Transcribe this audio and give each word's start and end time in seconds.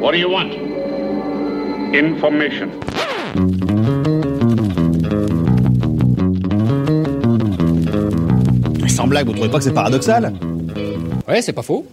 What 0.00 0.12
do 0.12 0.18
you 0.18 0.30
want? 0.30 0.52
Information. 1.94 2.70
Sans 8.88 9.06
blague, 9.06 9.26
vous 9.26 9.32
trouvez 9.34 9.50
pas 9.50 9.58
que 9.58 9.64
c'est 9.64 9.74
paradoxal 9.74 10.32
Ouais, 11.28 11.42
c'est 11.42 11.52
pas 11.52 11.62
faux. 11.62 11.86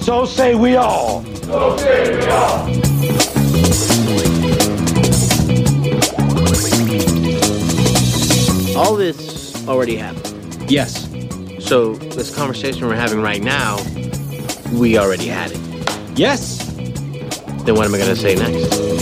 So 0.00 0.24
say 0.24 0.54
we 0.54 0.76
all. 0.76 1.22
All 8.76 8.96
this 8.96 9.68
already 9.68 9.96
happened. 9.96 10.70
Yes. 10.70 11.08
So 11.58 11.94
this 11.94 12.34
conversation 12.34 12.88
we're 12.88 12.94
having 12.94 13.20
right 13.20 13.42
now, 13.42 13.76
we 14.72 14.98
already 14.98 15.28
had 15.28 15.50
it. 15.52 15.60
Yes. 16.18 16.58
Then 17.64 17.74
what 17.76 17.86
am 17.86 17.94
I 17.94 17.98
gonna 17.98 18.16
say 18.16 18.34
next? 18.36 19.00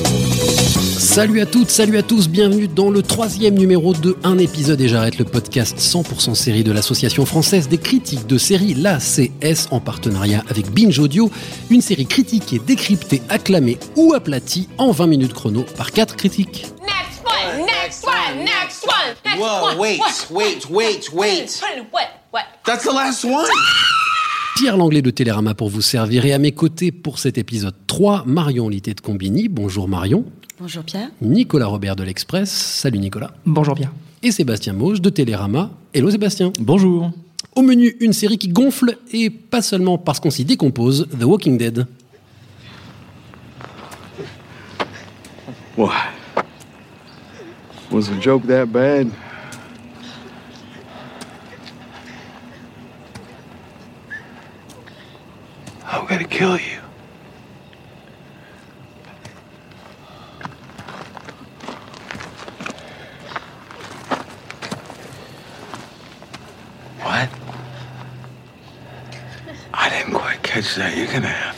Salut 0.98 1.40
à 1.40 1.46
toutes, 1.46 1.70
salut 1.70 1.98
à 1.98 2.02
tous, 2.02 2.28
bienvenue 2.28 2.68
dans 2.68 2.90
le 2.90 3.02
troisième 3.02 3.54
numéro 3.54 3.92
de 3.92 4.16
Un 4.22 4.38
épisode 4.38 4.80
et 4.80 4.88
j'arrête 4.88 5.18
le 5.18 5.24
podcast 5.24 5.76
100% 5.78 6.34
série 6.34 6.62
de 6.62 6.70
l'association 6.70 7.26
française 7.26 7.68
des 7.68 7.78
critiques 7.78 8.26
de 8.26 8.38
séries, 8.38 8.74
l'ACS, 8.74 9.68
en 9.70 9.80
partenariat 9.80 10.44
avec 10.48 10.70
Binge 10.70 10.98
Audio, 10.98 11.30
une 11.70 11.80
série 11.80 12.06
critiquée, 12.06 12.60
décryptée, 12.64 13.22
acclamée 13.28 13.78
ou 13.96 14.14
aplatie 14.14 14.68
en 14.78 14.92
20 14.92 15.06
minutes 15.08 15.34
chrono 15.34 15.64
par 15.76 15.90
quatre 15.90 16.14
critiques. 16.14 16.66
Next 16.82 17.24
one, 17.24 17.66
next 17.66 18.06
one, 18.06 18.44
next 18.44 18.84
one, 18.84 19.16
next 19.24 19.40
Whoa, 19.40 19.64
one. 19.70 19.78
wait, 19.78 20.00
wait, 20.30 20.70
wait, 20.70 21.12
wait. 21.12 21.60
What? 21.90 22.08
What? 22.30 22.44
That's 22.64 22.84
the 22.84 22.92
last 22.92 23.24
one? 23.24 23.46
Pierre 24.60 24.76
Langlais 24.76 25.02
de 25.02 25.10
Télérama 25.10 25.54
pour 25.54 25.68
vous 25.68 25.82
servir 25.82 26.26
et 26.26 26.32
à 26.32 26.38
mes 26.40 26.50
côtés 26.50 26.90
pour 26.90 27.20
cet 27.20 27.38
épisode 27.38 27.76
3, 27.86 28.24
Marion 28.26 28.68
Litté 28.68 28.92
de 28.92 29.00
Combini. 29.00 29.46
Bonjour 29.48 29.86
Marion. 29.86 30.24
Bonjour 30.58 30.82
Pierre. 30.82 31.10
Nicolas 31.22 31.66
Robert 31.66 31.94
de 31.94 32.02
l'Express. 32.02 32.50
Salut 32.50 32.98
Nicolas. 32.98 33.30
Bonjour 33.46 33.76
bien. 33.76 33.92
Et 34.24 34.32
Sébastien 34.32 34.72
Mauge 34.72 35.00
de 35.00 35.10
Télérama. 35.10 35.70
Hello 35.94 36.10
Sébastien. 36.10 36.52
Bonjour. 36.58 37.12
Au 37.54 37.62
menu, 37.62 37.94
une 38.00 38.12
série 38.12 38.36
qui 38.36 38.48
gonfle 38.48 38.98
et 39.12 39.30
pas 39.30 39.62
seulement 39.62 39.96
parce 39.96 40.18
qu'on 40.18 40.30
s'y 40.30 40.44
décompose, 40.44 41.06
The 41.16 41.22
Walking 41.22 41.56
Dead. 41.56 41.86
What? 45.76 45.92
Was 47.92 48.08
the 48.08 48.20
joke 48.20 48.44
that 48.48 48.66
bad? 48.66 49.06
I'm 55.90 56.06
gonna 56.06 56.24
kill 56.24 56.58
you. 56.58 56.78
What? 67.00 67.30
I 69.72 69.88
didn't 69.88 70.12
quite 70.12 70.42
catch 70.42 70.74
that. 70.76 70.94
You're 70.94 71.06
gonna 71.06 71.26
have 71.28 71.57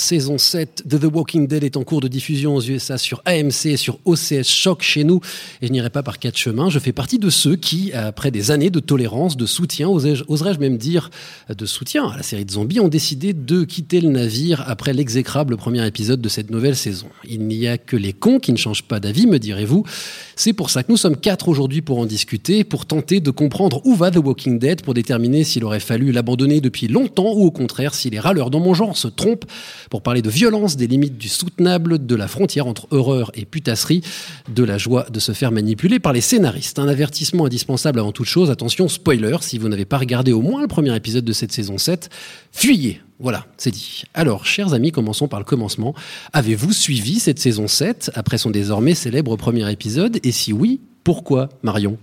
saison 0.00 0.38
7 0.38 0.82
de 0.86 0.98
The 0.98 1.12
Walking 1.12 1.46
Dead 1.46 1.62
est 1.62 1.76
en 1.76 1.84
cours 1.84 2.00
de 2.00 2.08
diffusion 2.08 2.56
aux 2.56 2.62
USA 2.62 2.98
sur 2.98 3.22
AMC 3.26 3.66
et 3.66 3.76
sur 3.76 3.98
OCS 4.04 4.48
Choc 4.48 4.82
chez 4.82 5.04
nous. 5.04 5.20
Et 5.62 5.66
je 5.66 5.72
n'irai 5.72 5.90
pas 5.90 6.02
par 6.02 6.18
quatre 6.18 6.36
chemins. 6.36 6.70
Je 6.70 6.78
fais 6.78 6.92
partie 6.92 7.18
de 7.18 7.30
ceux 7.30 7.56
qui, 7.56 7.92
après 7.92 8.30
des 8.30 8.50
années 8.50 8.70
de 8.70 8.80
tolérance, 8.80 9.36
de 9.36 9.46
soutien, 9.46 9.88
oserais-je 9.88 10.58
même 10.58 10.78
dire 10.78 11.10
de 11.48 11.66
soutien 11.66 12.08
à 12.08 12.16
la 12.16 12.22
série 12.22 12.44
de 12.44 12.50
zombies, 12.50 12.80
ont 12.80 12.88
décidé 12.88 13.32
de 13.32 13.64
quitter 13.64 14.00
le 14.00 14.08
navire 14.08 14.64
après 14.66 14.92
l'exécrable 14.92 15.56
premier 15.56 15.86
épisode 15.86 16.20
de 16.20 16.28
cette 16.28 16.50
nouvelle 16.50 16.76
saison. 16.76 17.06
Il 17.28 17.46
n'y 17.46 17.68
a 17.68 17.78
que 17.78 17.96
les 17.96 18.12
cons 18.12 18.38
qui 18.38 18.52
ne 18.52 18.56
changent 18.56 18.84
pas 18.84 19.00
d'avis, 19.00 19.26
me 19.26 19.38
direz-vous. 19.38 19.84
C'est 20.34 20.54
pour 20.54 20.70
ça 20.70 20.82
que 20.82 20.90
nous 20.90 20.96
sommes 20.96 21.16
quatre 21.16 21.48
aujourd'hui 21.48 21.82
pour 21.82 21.98
en 21.98 22.06
discuter, 22.06 22.64
pour 22.64 22.86
tenter 22.86 23.20
de 23.20 23.30
comprendre 23.30 23.82
où 23.84 23.94
va 23.94 24.10
The 24.10 24.16
Walking 24.16 24.58
Dead, 24.58 24.82
pour 24.82 24.94
déterminer 24.94 25.44
s'il 25.44 25.64
aurait 25.64 25.80
fallu 25.80 26.12
l'abandonner 26.12 26.60
depuis 26.60 26.88
longtemps 26.88 27.32
ou 27.34 27.44
au 27.44 27.50
contraire 27.50 27.94
si 27.94 28.08
les 28.08 28.18
râleurs 28.18 28.50
dans 28.50 28.60
mon 28.60 28.72
genre 28.72 28.96
se 28.96 29.08
trompent, 29.08 29.44
pour 29.90 30.02
parler 30.02 30.22
de 30.22 30.30
violence, 30.30 30.76
des 30.76 30.86
limites 30.86 31.18
du 31.18 31.28
soutenable, 31.28 32.06
de 32.06 32.14
la 32.14 32.28
frontière 32.28 32.66
entre 32.66 32.86
horreur 32.90 33.30
et 33.34 33.44
putasserie, 33.44 34.02
de 34.48 34.64
la 34.64 34.78
joie 34.78 35.04
de 35.10 35.20
se 35.20 35.32
faire 35.32 35.52
manipuler 35.52 35.98
par 35.98 36.12
les 36.14 36.20
scénaristes. 36.22 36.78
Un 36.78 36.88
avertissement 36.88 37.46
indispensable 37.46 37.98
avant 37.98 38.12
toute 38.12 38.26
chose, 38.26 38.50
attention, 38.50 38.88
spoiler, 38.88 39.36
si 39.42 39.58
vous 39.58 39.68
n'avez 39.68 39.84
pas 39.84 39.98
regardé 39.98 40.32
au 40.32 40.40
moins 40.40 40.62
le 40.62 40.68
premier 40.68 40.94
épisode 40.96 41.24
de 41.24 41.32
cette 41.32 41.52
saison 41.52 41.76
7, 41.76 42.08
fuyez 42.52 43.02
voilà, 43.22 43.46
c'est 43.58 43.70
dit. 43.70 44.04
Alors, 44.14 44.46
chers 44.46 44.72
amis, 44.72 44.92
commençons 44.92 45.28
par 45.28 45.40
le 45.40 45.44
commencement. 45.44 45.94
Avez-vous 46.32 46.72
suivi 46.72 47.20
cette 47.20 47.38
saison 47.38 47.68
7 47.68 48.12
après 48.14 48.38
son 48.38 48.48
désormais 48.48 48.94
célèbre 48.94 49.36
premier 49.36 49.70
épisode? 49.70 50.18
Et 50.24 50.32
si 50.32 50.54
oui, 50.54 50.80
pourquoi, 51.04 51.50
Marion? 51.62 51.98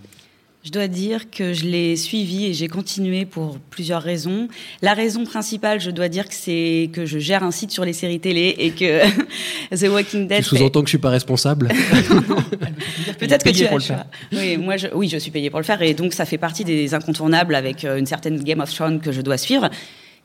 Je 0.67 0.71
dois 0.73 0.89
dire 0.89 1.31
que 1.31 1.53
je 1.53 1.63
l'ai 1.63 1.95
suivi 1.95 2.45
et 2.45 2.53
j'ai 2.53 2.67
continué 2.67 3.23
pour 3.23 3.57
plusieurs 3.57 4.01
raisons. 4.01 4.49
La 4.81 4.93
raison 4.93 5.23
principale, 5.23 5.79
je 5.79 5.91
dois 5.91 6.09
dire 6.09 6.27
que 6.27 6.33
c'est 6.33 6.89
que 6.91 7.05
je 7.05 7.19
gère 7.19 7.41
un 7.43 7.51
site 7.51 7.71
sur 7.71 7.85
les 7.85 7.93
séries 7.93 8.19
télé 8.19 8.53
et 8.57 8.71
que 8.71 8.99
The 9.73 9.89
Walking 9.89 10.27
Dead. 10.27 10.43
Tu 10.43 10.57
sous-entends 10.57 10.81
que 10.81 10.87
je 10.87 10.89
suis 10.89 10.97
pas 10.97 11.09
responsable? 11.09 11.69
Peut-être 13.17 13.45
que 13.45 13.49
tu 13.51 13.63
pour 13.63 13.75
as 13.75 13.75
le 13.75 13.79
faire. 13.79 14.05
Oui, 14.33 14.57
moi, 14.57 14.75
je, 14.75 14.87
oui, 14.93 15.07
je 15.07 15.17
suis 15.17 15.31
payé 15.31 15.49
pour 15.49 15.59
le 15.59 15.63
faire 15.63 15.81
et 15.81 15.93
donc 15.93 16.11
ça 16.11 16.25
fait 16.25 16.37
partie 16.37 16.65
des 16.65 16.93
incontournables 16.93 17.55
avec 17.55 17.85
euh, 17.85 17.97
une 17.97 18.05
certaine 18.05 18.43
Game 18.43 18.59
of 18.59 18.73
Thrones 18.73 18.99
que 18.99 19.13
je 19.13 19.21
dois 19.21 19.37
suivre. 19.37 19.69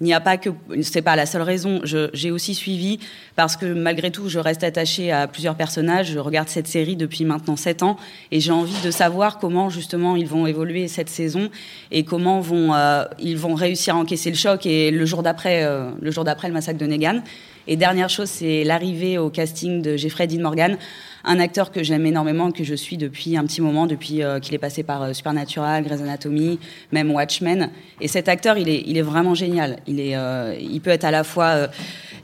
Il 0.02 0.06
n'y 0.06 0.14
a 0.14 0.20
pas 0.20 0.36
que, 0.36 0.50
c'est 0.82 1.00
pas 1.00 1.14
la 1.14 1.26
seule 1.26 1.42
raison. 1.42 1.80
J'ai 1.84 2.32
aussi 2.32 2.56
suivi 2.56 2.98
parce 3.36 3.56
que 3.56 3.66
malgré 3.66 4.10
tout, 4.10 4.28
je 4.28 4.40
reste 4.40 4.64
attachée 4.64 5.12
à 5.12 5.28
plusieurs 5.28 5.54
personnages. 5.54 6.10
Je 6.10 6.18
regarde 6.18 6.48
cette 6.48 6.66
série 6.66 6.96
depuis 6.96 7.24
maintenant 7.24 7.54
sept 7.54 7.84
ans 7.84 7.96
et 8.32 8.40
j'ai 8.40 8.50
envie 8.50 8.74
de 8.82 8.90
savoir 8.90 9.38
comment 9.38 9.70
justement 9.70 10.16
ils 10.16 10.26
vont 10.26 10.48
évoluer 10.48 10.88
cette 10.88 11.08
saison 11.08 11.50
et 11.92 12.02
comment 12.02 12.42
euh, 12.50 13.04
ils 13.20 13.38
vont 13.38 13.54
réussir 13.54 13.94
à 13.94 13.98
encaisser 13.98 14.30
le 14.30 14.36
choc 14.36 14.66
et 14.66 14.90
le 14.90 15.06
jour 15.06 15.22
d'après, 15.22 15.62
euh, 15.62 15.92
le 16.00 16.10
jour 16.10 16.24
d'après 16.24 16.48
le 16.48 16.54
massacre 16.54 16.80
de 16.80 16.86
Negan. 16.86 17.22
Et 17.68 17.76
dernière 17.76 18.10
chose, 18.10 18.28
c'est 18.28 18.64
l'arrivée 18.64 19.18
au 19.18 19.30
casting 19.30 19.82
de 19.82 19.96
Jeffrey 19.96 20.26
Dean 20.26 20.42
Morgan, 20.42 20.78
un 21.24 21.38
acteur 21.38 21.70
que 21.70 21.82
j'aime 21.82 22.06
énormément, 22.06 22.50
que 22.50 22.64
je 22.64 22.74
suis 22.74 22.96
depuis 22.96 23.36
un 23.36 23.44
petit 23.44 23.60
moment, 23.60 23.86
depuis 23.86 24.22
euh, 24.22 24.40
qu'il 24.40 24.54
est 24.54 24.58
passé 24.58 24.82
par 24.82 25.02
euh, 25.02 25.12
Supernatural, 25.12 25.84
Grey's 25.84 26.00
Anatomy, 26.00 26.58
même 26.90 27.10
Watchmen. 27.10 27.70
Et 28.00 28.08
cet 28.08 28.28
acteur, 28.28 28.58
il 28.58 28.68
est, 28.68 28.82
il 28.86 28.96
est 28.96 29.02
vraiment 29.02 29.34
génial. 29.34 29.78
Il, 29.86 30.00
est, 30.00 30.16
euh, 30.16 30.56
il 30.60 30.80
peut 30.80 30.90
être 30.90 31.04
à 31.04 31.10
la 31.10 31.24
fois 31.24 31.46
euh, 31.46 31.68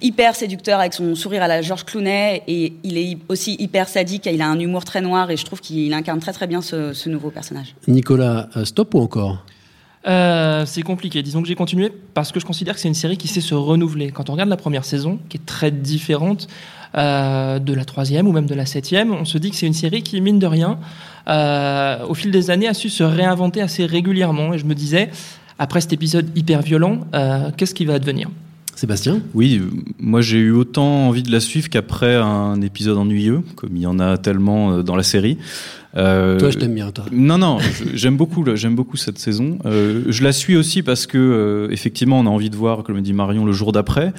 hyper 0.02 0.34
séducteur 0.34 0.80
avec 0.80 0.94
son 0.94 1.14
sourire 1.14 1.42
à 1.42 1.48
la 1.48 1.62
George 1.62 1.84
Clooney 1.84 2.42
et 2.46 2.72
il 2.82 2.98
est 2.98 3.18
aussi 3.28 3.56
hyper 3.58 3.88
sadique. 3.88 4.26
Il 4.26 4.42
a 4.42 4.48
un 4.48 4.58
humour 4.58 4.84
très 4.84 5.00
noir 5.00 5.30
et 5.30 5.36
je 5.36 5.44
trouve 5.44 5.60
qu'il 5.60 5.92
incarne 5.94 6.20
très 6.20 6.32
très 6.32 6.46
bien 6.46 6.62
ce, 6.62 6.92
ce 6.92 7.08
nouveau 7.08 7.30
personnage. 7.30 7.74
Nicolas, 7.86 8.48
stop 8.64 8.94
ou 8.94 9.00
encore? 9.00 9.44
Euh, 10.06 10.64
c'est 10.64 10.82
compliqué. 10.82 11.22
Disons 11.22 11.42
que 11.42 11.48
j'ai 11.48 11.54
continué 11.54 11.92
parce 12.14 12.32
que 12.32 12.40
je 12.40 12.46
considère 12.46 12.74
que 12.74 12.80
c'est 12.80 12.88
une 12.88 12.94
série 12.94 13.16
qui 13.16 13.28
sait 13.28 13.40
se 13.40 13.54
renouveler. 13.54 14.10
Quand 14.10 14.30
on 14.30 14.32
regarde 14.32 14.48
la 14.48 14.56
première 14.56 14.84
saison, 14.84 15.18
qui 15.28 15.36
est 15.36 15.46
très 15.46 15.70
différente 15.70 16.48
euh, 16.96 17.58
de 17.58 17.74
la 17.74 17.84
troisième 17.84 18.26
ou 18.26 18.32
même 18.32 18.46
de 18.46 18.54
la 18.54 18.66
septième, 18.66 19.12
on 19.12 19.24
se 19.24 19.38
dit 19.38 19.50
que 19.50 19.56
c'est 19.56 19.66
une 19.66 19.74
série 19.74 20.02
qui, 20.02 20.20
mine 20.20 20.38
de 20.38 20.46
rien, 20.46 20.78
euh, 21.28 21.98
au 22.08 22.14
fil 22.14 22.30
des 22.30 22.50
années, 22.50 22.68
a 22.68 22.74
su 22.74 22.88
se 22.88 23.02
réinventer 23.02 23.60
assez 23.60 23.86
régulièrement. 23.86 24.54
Et 24.54 24.58
je 24.58 24.64
me 24.64 24.74
disais, 24.74 25.10
après 25.58 25.80
cet 25.80 25.92
épisode 25.92 26.26
hyper 26.36 26.62
violent, 26.62 27.00
euh, 27.14 27.50
qu'est-ce 27.56 27.74
qui 27.74 27.84
va 27.84 27.94
advenir? 27.94 28.30
Sébastien? 28.74 29.20
Oui, 29.34 29.60
moi 29.98 30.20
j'ai 30.20 30.38
eu 30.38 30.52
autant 30.52 31.08
envie 31.08 31.24
de 31.24 31.32
la 31.32 31.40
suivre 31.40 31.68
qu'après 31.68 32.14
un 32.14 32.60
épisode 32.62 32.96
ennuyeux, 32.96 33.42
comme 33.56 33.70
il 33.74 33.82
y 33.82 33.86
en 33.86 33.98
a 33.98 34.18
tellement 34.18 34.84
dans 34.84 34.94
la 34.94 35.02
série. 35.02 35.36
Euh, 35.96 36.38
Toi, 36.38 36.50
je 36.50 36.58
t'aime 36.58 36.74
bien, 36.74 36.92
toi. 36.92 37.06
Non, 37.10 37.38
non, 37.38 37.58
j'aime 37.94 38.16
beaucoup, 38.16 38.44
j'aime 38.54 38.76
beaucoup 38.76 38.96
cette 38.96 39.18
saison. 39.18 39.58
Euh, 39.64 40.04
je 40.08 40.22
la 40.22 40.32
suis 40.32 40.56
aussi 40.56 40.82
parce 40.82 41.06
que, 41.06 41.18
euh, 41.18 41.72
effectivement, 41.72 42.20
on 42.20 42.26
a 42.26 42.30
envie 42.30 42.50
de 42.50 42.56
voir, 42.56 42.84
comme 42.84 43.00
dit 43.00 43.12
Marion, 43.12 43.44
le 43.44 43.52
jour 43.52 43.72
d'après. 43.72 44.12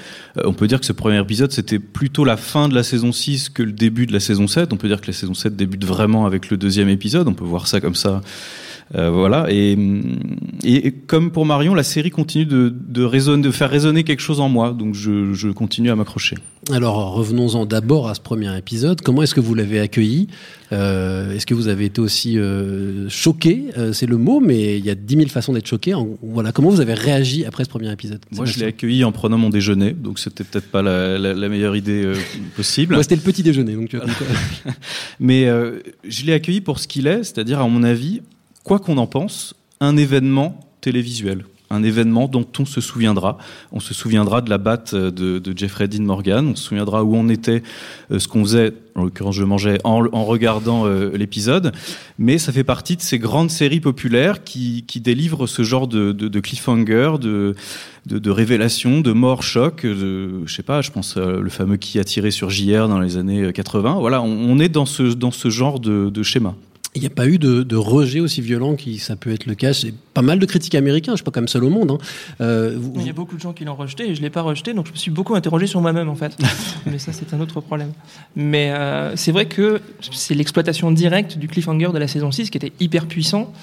On 0.44 0.54
peut 0.54 0.68
dire 0.68 0.80
que 0.80 0.86
ce 0.86 0.94
premier 0.94 1.20
épisode, 1.22 1.52
c'était 1.52 1.80
plutôt 1.80 2.26
la 2.26 2.38
fin 2.38 2.68
de 2.68 2.76
la 2.76 2.84
saison 2.84 3.12
6 3.12 3.50
que 3.50 3.64
le 3.64 3.72
début 3.72 4.08
de 4.08 4.14
la 4.14 4.20
saison 4.20 4.48
7. 4.48 4.74
On 4.74 4.78
peut 4.78 4.88
dire 4.88 5.00
que 5.00 5.08
la 5.08 5.14
saison 5.14 5.34
7 5.34 5.56
débute 5.56 5.86
vraiment 5.86 6.26
avec 6.26 6.50
le 6.50 6.58
deuxième 6.58 6.90
épisode. 6.90 7.28
On 7.28 7.34
peut 7.34 7.46
voir 7.46 7.68
ça 7.68 7.80
comme 7.80 7.96
ça. 7.96 8.22
Voilà. 8.92 9.46
Et, 9.50 9.78
et, 10.64 10.88
et 10.88 10.92
comme 10.92 11.30
pour 11.30 11.46
Marion, 11.46 11.76
la 11.76 11.84
série 11.84 12.10
continue 12.10 12.48
de, 12.48 12.74
de, 12.76 13.04
résonner, 13.04 13.44
de 13.44 13.52
faire 13.52 13.70
résonner 13.70 14.04
quelque 14.04 14.22
chose 14.22 14.40
en 14.40 14.50
en 14.50 14.50
moi, 14.50 14.72
donc 14.72 14.96
je, 14.96 15.34
je 15.34 15.50
continue 15.50 15.92
à 15.92 15.96
m'accrocher. 15.96 16.36
Alors 16.72 17.14
revenons-en 17.14 17.66
d'abord 17.66 18.10
à 18.10 18.16
ce 18.16 18.20
premier 18.20 18.56
épisode. 18.58 19.02
Comment 19.02 19.24
est-ce 19.24 19.36
que 19.36 19.40
vous 19.40 19.56
l'avez 19.56 19.80
accueilli? 19.80 20.28
Euh, 20.72 21.34
Est-ce 21.34 21.46
que 21.46 21.54
vous 21.56 21.68
avez 21.68 21.86
été 21.86 22.00
aussi 22.00 22.38
euh, 22.38 23.10
choqué? 23.10 23.66
Euh, 23.78 23.92
C'est 23.94 24.06
le 24.06 24.18
mot, 24.18 24.40
mais 24.40 24.78
il 24.78 24.86
y 24.86 24.90
a 24.90 24.96
dix 24.96 25.16
mille 25.16 25.30
façons 25.30 25.54
d'être 25.54 25.68
choqué. 25.68 25.94
En- 25.94 26.10
Voilà, 26.22 26.52
comment 26.52 26.70
vous 26.70 26.82
avez 26.82 26.94
réagi 26.94 27.46
après 27.46 27.64
ce 27.64 27.70
premier 27.70 27.92
épisode 27.92 28.20
Moi, 28.32 28.46
je 28.46 28.60
l'ai 28.60 28.66
accueilli 28.68 29.04
en 29.04 29.12
prenant 29.12 29.38
mon 29.38 29.50
déjeuner, 29.50 29.94
donc 29.94 30.20
c'était 30.20 30.44
peut-être 30.44 30.70
pas 30.70 30.82
la, 30.82 31.18
la- 31.18 31.34
la 31.34 31.50
meilleure 31.50 31.76
idée 31.76 32.12
possible. 32.56 32.94
Moi, 32.94 33.04
c'était 33.04 33.16
le 33.16 33.22
petit 33.22 33.42
déjeuner, 33.44 33.74
donc 33.74 33.90
tu 33.90 33.98
vois, 33.98 34.06
comme 34.06 34.16
quoi. 34.16 34.74
Mais 35.20 35.46
je 36.08 36.26
l'ai 36.26 36.34
accueilli 36.34 36.62
pour 36.62 36.80
ce 36.80 36.88
qu'il 36.88 37.08
est, 37.08 37.24
c'est-à-dire, 37.24 37.60
à 37.60 37.68
mon 37.68 37.84
avis, 37.84 38.22
quoi 38.64 38.80
qu'on 38.80 38.98
en 38.98 39.08
pense, 39.08 39.56
un 39.80 39.98
événement 39.98 40.60
télévisuel. 40.82 41.46
Un 41.70 41.84
événement 41.84 42.28
dont 42.28 42.48
on 42.58 42.66
se 42.66 42.82
souviendra. 42.82 43.38
On 43.72 43.80
se 43.80 43.94
souviendra 43.94 44.42
de 44.42 44.50
la 44.50 44.58
batte 44.58 44.94
euh, 44.94 45.12
de, 45.12 45.54
Jeffrey 45.56 45.88
Dean 45.88 46.04
Morgan. 46.04 46.48
On 46.48 46.56
se 46.56 46.64
souviendra 46.64 47.04
où 47.04 47.16
on 47.16 47.30
était, 47.30 47.64
euh, 48.12 48.20
ce 48.20 48.28
qu'on 48.28 48.44
faisait. 48.44 48.74
En 48.96 49.04
l'occurrence, 49.04 49.36
je 49.36 49.44
mangeais 49.44 49.78
en, 49.84 50.26
regardant 50.26 50.86
euh, 50.86 51.16
l'épisode. 51.16 51.72
Mais 52.18 52.38
ça 52.38 52.52
fait 52.52 52.64
partie 52.64 52.96
de 52.96 53.02
ces 53.02 53.20
grandes 53.20 53.52
séries 53.52 53.80
populaires 53.80 54.44
qui, 54.44 54.84
délivrent 54.96 55.48
ce 55.48 55.62
genre 55.64 55.88
de, 55.88 56.12
de, 56.12 56.40
cliffhanger, 56.40 57.14
de, 57.22 57.56
de, 58.08 58.20
de 58.20 58.32
révélation, 58.32 59.02
de 59.02 59.12
mort 59.12 59.44
choc. 59.44 59.86
De, 59.86 60.46
je 60.46 60.54
sais 60.54 60.64
pas, 60.64 60.82
je 60.82 60.92
pense 60.92 61.16
le 61.18 61.50
fameux 61.50 61.78
qui 61.78 62.00
a 62.00 62.04
tiré 62.04 62.32
sur 62.32 62.50
JR 62.50 62.88
dans 62.90 63.00
les 63.00 63.16
années 63.16 63.54
80. 63.54 63.98
Voilà, 64.00 64.22
on, 64.22 64.60
est 64.60 64.70
dans 64.70 64.86
ce, 64.86 65.50
genre 65.50 65.80
de 65.80 66.24
schéma. 66.24 66.56
Il 66.96 67.02
n'y 67.02 67.08
a 67.08 67.12
pas 67.12 67.28
eu 67.28 67.38
de, 67.38 67.62
de 67.62 67.76
rejet 67.76 68.20
aussi 68.20 68.42
violent 68.42 68.76
qui 68.76 68.98
ça 68.98 69.16
peut 69.16 69.32
être 69.32 69.46
le 69.46 69.54
cas. 69.54 69.74
C'est 69.74 69.94
pas 70.14 70.24
mal 70.24 70.40
de 70.40 70.46
critiques 70.48 70.74
américains. 70.74 71.12
Je 71.14 71.18
suis 71.18 71.24
pas 71.24 71.32
même 71.40 71.48
seul 71.48 71.64
au 71.64 71.70
monde. 71.70 71.92
hein. 71.92 71.98
Euh, 72.42 72.76
vous- 72.80 72.94
Il 72.98 73.06
y 73.06 73.10
a 73.10 73.14
beaucoup 73.14 73.36
de 73.36 73.42
gens 73.42 73.54
qui 73.54 73.64
l'ont 73.64 73.76
rejeté 73.76 74.10
et 74.10 74.16
je 74.16 74.22
l'ai 74.22 74.32
pas 74.32 74.42
rejeté, 74.42 74.74
donc 74.74 74.88
je 74.88 74.92
me 74.92 74.98
suis 74.98 75.12
beaucoup 75.12 75.36
interrogé 75.36 75.68
sur 75.68 75.82
moi-même 75.82 76.10
en 76.10 76.16
fait. 76.16 76.36
Mais 76.88 76.98
ça, 76.98 77.14
c'est 77.14 77.32
un 77.34 77.40
autre 77.42 77.62
problème. 77.62 77.92
Mais 78.36 78.72
euh, 78.72 79.16
c'est 79.16 79.32
vrai 79.32 79.46
que 79.46 79.82
c'est 80.12 80.34
l'exploitation 80.34 80.92
directe 80.92 81.38
du 81.38 81.48
cliffhanger 81.48 81.90
de 81.94 82.00
la 82.00 82.08
saison 82.08 82.32
6 82.32 82.50
qui 82.50 82.58
était 82.58 82.74
hyper 82.80 83.06
puissant 83.06 83.54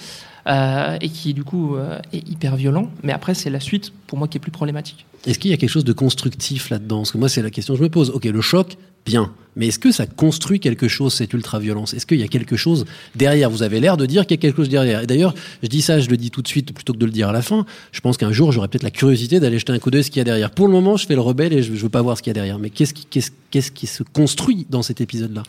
euh, 0.46 0.96
et 1.00 1.08
qui 1.08 1.34
du 1.34 1.44
coup 1.44 1.76
euh, 1.76 1.98
est 2.12 2.28
hyper 2.28 2.56
violent. 2.56 2.90
Mais 3.02 3.12
après, 3.12 3.34
c'est 3.34 3.50
la 3.50 3.60
suite 3.60 3.92
pour 4.06 4.18
moi 4.18 4.28
qui 4.28 4.38
est 4.38 4.40
plus 4.40 4.52
problématique. 4.52 5.06
Est-ce 5.26 5.38
qu'il 5.38 5.50
y 5.50 5.54
a 5.54 5.56
quelque 5.56 5.70
chose 5.70 5.84
de 5.84 5.92
constructif 5.92 6.70
là-dedans? 6.70 6.98
Parce 6.98 7.10
que 7.10 7.18
moi, 7.18 7.28
c'est 7.28 7.42
la 7.42 7.50
question 7.50 7.74
que 7.74 7.78
je 7.78 7.84
me 7.84 7.88
pose. 7.88 8.10
Ok, 8.10 8.24
le 8.26 8.40
choc, 8.40 8.76
bien. 9.04 9.32
Mais 9.56 9.68
est-ce 9.68 9.78
que 9.78 9.90
ça 9.90 10.06
construit 10.06 10.60
quelque 10.60 10.86
chose, 10.86 11.14
cette 11.14 11.32
ultra-violence? 11.32 11.94
Est-ce 11.94 12.06
qu'il 12.06 12.20
y 12.20 12.22
a 12.22 12.28
quelque 12.28 12.56
chose 12.56 12.84
derrière? 13.16 13.50
Vous 13.50 13.62
avez 13.62 13.80
l'air 13.80 13.96
de 13.96 14.06
dire 14.06 14.26
qu'il 14.26 14.36
y 14.36 14.38
a 14.38 14.42
quelque 14.42 14.56
chose 14.56 14.68
derrière. 14.68 15.04
D'ailleurs, 15.06 15.34
je 15.62 15.68
dis 15.68 15.80
ça, 15.80 15.98
je 15.98 16.10
le 16.10 16.16
dis 16.16 16.30
tout 16.30 16.42
de 16.42 16.48
suite 16.48 16.72
plutôt 16.72 16.92
que 16.92 16.98
de 16.98 17.06
le 17.06 17.10
dire 17.10 17.30
à 17.30 17.32
la 17.32 17.42
fin. 17.42 17.64
Je 17.90 18.00
pense 18.00 18.18
qu'un 18.18 18.32
jour, 18.32 18.52
j'aurai 18.52 18.68
peut-être 18.68 18.82
la 18.82 18.90
curiosité 18.90 19.40
d'aller 19.40 19.58
jeter 19.58 19.72
un 19.72 19.78
coup 19.78 19.90
d'œil 19.90 20.02
à 20.02 20.04
ce 20.04 20.10
qu'il 20.10 20.18
y 20.18 20.20
a 20.20 20.24
derrière. 20.24 20.50
Pour 20.50 20.68
le 20.68 20.72
moment, 20.72 20.96
je 20.96 21.06
fais 21.06 21.14
le 21.14 21.22
rebelle 21.22 21.54
et 21.54 21.62
je 21.62 21.72
ne 21.72 21.76
veux 21.76 21.88
pas 21.88 22.02
voir 22.02 22.18
ce 22.18 22.22
qu'il 22.22 22.30
y 22.30 22.32
a 22.32 22.34
derrière. 22.34 22.58
Mais 22.58 22.70
qu'est-ce 22.70 22.92
qui 22.92 23.86
se 23.86 24.02
construit 24.02 24.66
dans 24.68 24.82
cet 24.82 25.00
épisode-là? 25.00 25.42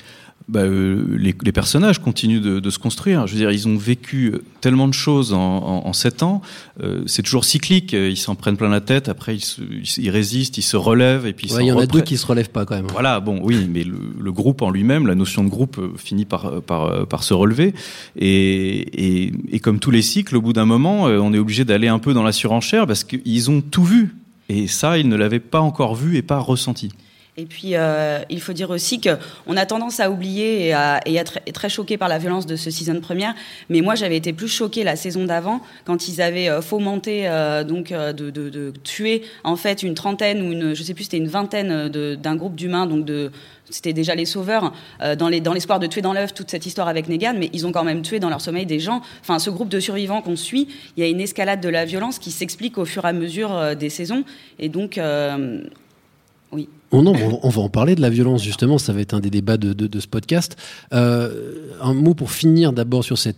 Bah, 0.49 0.61
euh, 0.61 1.03
les, 1.17 1.35
les 1.43 1.51
personnages 1.51 1.99
continuent 1.99 2.39
de, 2.39 2.59
de 2.61 2.69
se 2.69 2.79
construire. 2.79 3.27
Je 3.27 3.33
veux 3.33 3.37
dire, 3.39 3.51
ils 3.51 3.67
ont 3.67 3.75
vécu 3.75 4.27
euh, 4.33 4.41
tellement 4.61 4.87
de 4.87 4.93
choses 4.93 5.33
en, 5.33 5.39
en, 5.39 5.87
en 5.87 5.93
sept 5.93 6.23
ans. 6.23 6.41
Euh, 6.81 7.03
c'est 7.05 7.21
toujours 7.21 7.43
cyclique. 7.43 7.91
Ils 7.93 8.15
s'en 8.15 8.35
prennent 8.35 8.55
plein 8.55 8.69
la 8.69 8.79
tête. 8.79 9.09
Après, 9.09 9.35
ils, 9.35 9.41
se- 9.43 9.61
ils, 9.99 10.09
résistent, 10.09 10.57
ils 10.57 10.61
se 10.61 10.77
relèvent 10.77 11.25
et 11.25 11.33
puis 11.33 11.47
ils 11.47 11.53
Ouais, 11.53 11.63
Il 11.65 11.67
y 11.67 11.71
s'en 11.71 11.75
en 11.77 11.79
a 11.81 11.85
deux 11.85 11.99
qui 12.01 12.15
se 12.17 12.25
relèvent 12.25 12.49
pas 12.51 12.65
quand 12.65 12.75
même. 12.75 12.87
Voilà, 12.87 13.19
bon, 13.19 13.39
oui, 13.43 13.67
mais 13.69 13.83
le, 13.83 13.97
le 14.19 14.31
groupe 14.31 14.61
en 14.61 14.69
lui-même, 14.69 15.05
la 15.05 15.15
notion 15.15 15.43
de 15.43 15.49
groupe 15.49 15.77
euh, 15.79 15.89
finit 15.97 16.25
par, 16.25 16.61
par, 16.61 16.85
euh, 16.85 17.05
par 17.05 17.23
se 17.23 17.33
relever. 17.33 17.73
Et, 18.15 19.25
et, 19.25 19.31
et 19.51 19.59
comme 19.59 19.79
tous 19.79 19.91
les 19.91 20.01
cycles, 20.01 20.35
au 20.37 20.41
bout 20.41 20.53
d'un 20.53 20.65
moment, 20.65 21.07
euh, 21.07 21.19
on 21.19 21.33
est 21.33 21.39
obligé 21.39 21.65
d'aller 21.65 21.87
un 21.89 21.99
peu 21.99 22.13
dans 22.13 22.23
la 22.23 22.31
surenchère 22.31 22.87
parce 22.87 23.03
qu'ils 23.03 23.51
ont 23.51 23.61
tout 23.61 23.83
vu. 23.83 24.15
Et 24.49 24.67
ça, 24.67 24.97
ils 24.97 25.09
ne 25.09 25.15
l'avaient 25.17 25.41
pas 25.41 25.59
encore 25.59 25.93
vu 25.95 26.15
et 26.15 26.21
pas 26.21 26.39
ressenti. 26.39 26.89
Et 27.39 27.45
puis, 27.45 27.75
euh, 27.75 28.17
il 28.31 28.41
faut 28.41 28.51
dire 28.53 28.71
aussi 28.71 28.99
qu'on 28.99 29.57
a 29.57 29.65
tendance 29.67 29.99
à 29.99 30.09
oublier 30.09 30.65
et 30.65 30.73
à, 30.73 30.99
être 31.05 31.39
très 31.53 31.69
choqué 31.69 31.95
par 31.95 32.09
la 32.09 32.17
violence 32.17 32.47
de 32.47 32.55
ce 32.55 32.71
season 32.71 32.99
première. 32.99 33.35
Mais 33.69 33.81
moi, 33.81 33.93
j'avais 33.93 34.17
été 34.17 34.33
plus 34.33 34.47
choquée 34.47 34.83
la 34.83 34.95
saison 34.95 35.23
d'avant 35.23 35.61
quand 35.85 36.07
ils 36.07 36.19
avaient 36.19 36.49
euh, 36.49 36.63
fomenté 36.63 37.27
euh, 37.27 37.63
donc 37.63 37.91
euh, 37.91 38.11
de, 38.11 38.31
de, 38.31 38.49
de 38.49 38.73
tuer 38.83 39.21
en 39.43 39.55
fait 39.55 39.83
une 39.83 39.93
trentaine 39.93 40.41
ou 40.41 40.51
une, 40.51 40.73
je 40.73 40.81
sais 40.81 40.95
plus, 40.95 41.03
c'était 41.03 41.17
une 41.17 41.27
vingtaine 41.27 41.89
de- 41.89 42.15
d'un 42.15 42.35
groupe 42.35 42.55
d'humains, 42.55 42.87
donc 42.87 43.05
de 43.05 43.31
c'était 43.69 43.93
déjà 43.93 44.15
les 44.15 44.25
sauveurs, 44.25 44.73
euh, 45.03 45.15
dans 45.15 45.29
les- 45.29 45.41
dans 45.41 45.53
l'espoir 45.53 45.79
de 45.79 45.85
tuer 45.85 46.01
dans 46.01 46.13
l'œuf 46.13 46.33
toute 46.33 46.49
cette 46.49 46.65
histoire 46.65 46.87
avec 46.87 47.07
Negan, 47.07 47.35
mais 47.37 47.51
ils 47.53 47.67
ont 47.67 47.71
quand 47.71 47.83
même 47.83 48.01
tué 48.01 48.19
dans 48.19 48.29
leur 48.29 48.41
sommeil 48.41 48.65
des 48.65 48.79
gens. 48.79 49.01
Enfin, 49.21 49.37
ce 49.37 49.51
groupe 49.51 49.69
de 49.69 49.79
survivants 49.79 50.23
qu'on 50.23 50.37
suit, 50.37 50.69
il 50.95 51.03
y 51.03 51.05
a 51.05 51.09
une 51.09 51.21
escalade 51.21 51.61
de 51.61 51.69
la 51.69 51.85
violence 51.85 52.17
qui 52.17 52.31
s'explique 52.31 52.79
au 52.79 52.85
fur 52.85 53.05
et 53.05 53.09
à 53.09 53.13
mesure 53.13 53.53
euh, 53.55 53.75
des 53.75 53.89
saisons. 53.91 54.23
Et 54.57 54.69
donc, 54.69 54.97
euh. 54.97 55.61
Oh 56.91 57.01
non, 57.01 57.13
on 57.15 57.39
on 57.43 57.49
va 57.49 57.61
en 57.61 57.69
parler 57.69 57.95
de 57.95 58.01
la 58.01 58.09
violence 58.09 58.43
justement, 58.43 58.77
ça 58.77 58.93
va 58.93 59.01
être 59.01 59.13
un 59.13 59.19
des 59.19 59.29
débats 59.29 59.57
de, 59.57 59.73
de- 59.73 59.87
de 59.87 59.99
ce 59.99 60.07
podcast. 60.07 60.55
Euh, 60.93 61.53
un 61.81 61.93
mot 61.93 62.13
pour 62.13 62.31
finir 62.31 62.71
d'abord 62.71 63.03
sur 63.03 63.17
cette 63.17 63.35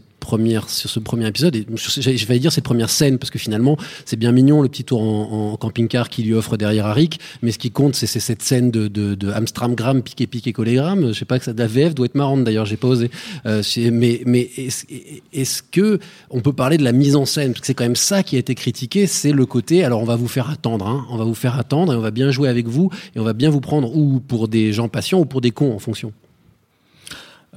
sur 0.68 0.90
ce 0.90 1.00
premier 1.00 1.28
épisode 1.28 1.56
et 1.56 1.66
je 1.76 2.26
vais 2.26 2.40
dire 2.40 2.52
cette 2.52 2.64
première 2.64 2.90
scène 2.90 3.18
parce 3.18 3.30
que 3.30 3.40
finalement 3.40 3.78
c'est 4.06 4.18
bien 4.18 4.32
mignon 4.32 4.62
le 4.62 4.70
petit 4.70 4.84
tour 4.84 5.02
en, 5.02 5.58
camping-car 5.58 6.10
qui 6.10 6.24
lui 6.24 6.34
offre 6.34 6.58
derrière 6.58 6.86
Arik, 6.86 7.20
mais 7.42 7.52
ce 7.52 7.58
qui 7.58 7.72
compte 7.72 7.96
c'est 7.96 8.08
cette 8.08 8.42
scène 8.42 8.72
de, 8.72 8.88
de, 8.88 9.16
de 9.16 9.32
Amstramgram 9.32 10.02
piqué 10.02 10.28
piqué 10.28 10.54
collégramme. 10.54 11.08
Je 11.10 11.14
sais 11.14 11.26
pas 11.26 11.40
que 11.40 11.46
ça 11.46 11.54
de 11.54 11.60
la 11.60 11.68
VF 11.68 11.96
doit 11.96 12.06
être 12.06 12.16
marrante 12.16 12.44
d'ailleurs, 12.44 12.66
j'ai 12.66 12.78
pas 12.78 12.88
osé. 12.88 13.10
Euh, 13.46 13.62
mais 13.92 14.22
mais 14.26 14.50
est-ce 14.58 14.86
est-ce 15.34 15.64
que 15.64 16.00
on 16.30 16.42
peut 16.42 16.54
parler 16.54 16.78
de 16.78 16.84
la 16.84 16.92
mise 16.92 17.16
en 17.16 17.26
scène? 17.26 17.52
Parce 17.52 17.62
que 17.62 17.68
c'est 17.68 17.74
quand 17.74 17.84
même 17.84 17.96
ça 17.96 18.24
qui 18.24 18.36
a 18.36 18.40
été 18.40 18.56
critiqué, 18.56 19.08
c'est 19.08 19.32
le 19.32 19.46
côté. 19.46 19.84
Alors 19.84 20.02
on 20.02 20.06
va 20.06 20.16
vous 20.16 20.28
faire 20.28 20.50
attendre, 20.50 20.88
hein, 20.88 21.06
on 21.10 21.18
va 21.18 21.24
vous 21.24 21.36
faire 21.36 21.58
attendre 21.58 21.94
et 21.94 21.96
on 21.96 22.02
va 22.02 22.12
bien 22.12 22.32
jouer 22.32 22.50
avec 22.50 22.68
vous 22.68 22.90
et 23.16 23.20
on 23.20 23.24
va 23.24 23.34
bien 23.34 23.50
vous 23.50 23.62
prendre 23.62 23.96
ou 23.96 24.20
pour 24.20 24.48
des 24.48 24.74
gens 24.74 24.88
patients 24.88 25.20
ou 25.20 25.26
pour 25.26 25.42
des 25.42 25.52
cons 25.52 25.74
en 25.74 25.80
fonction. 25.80 26.14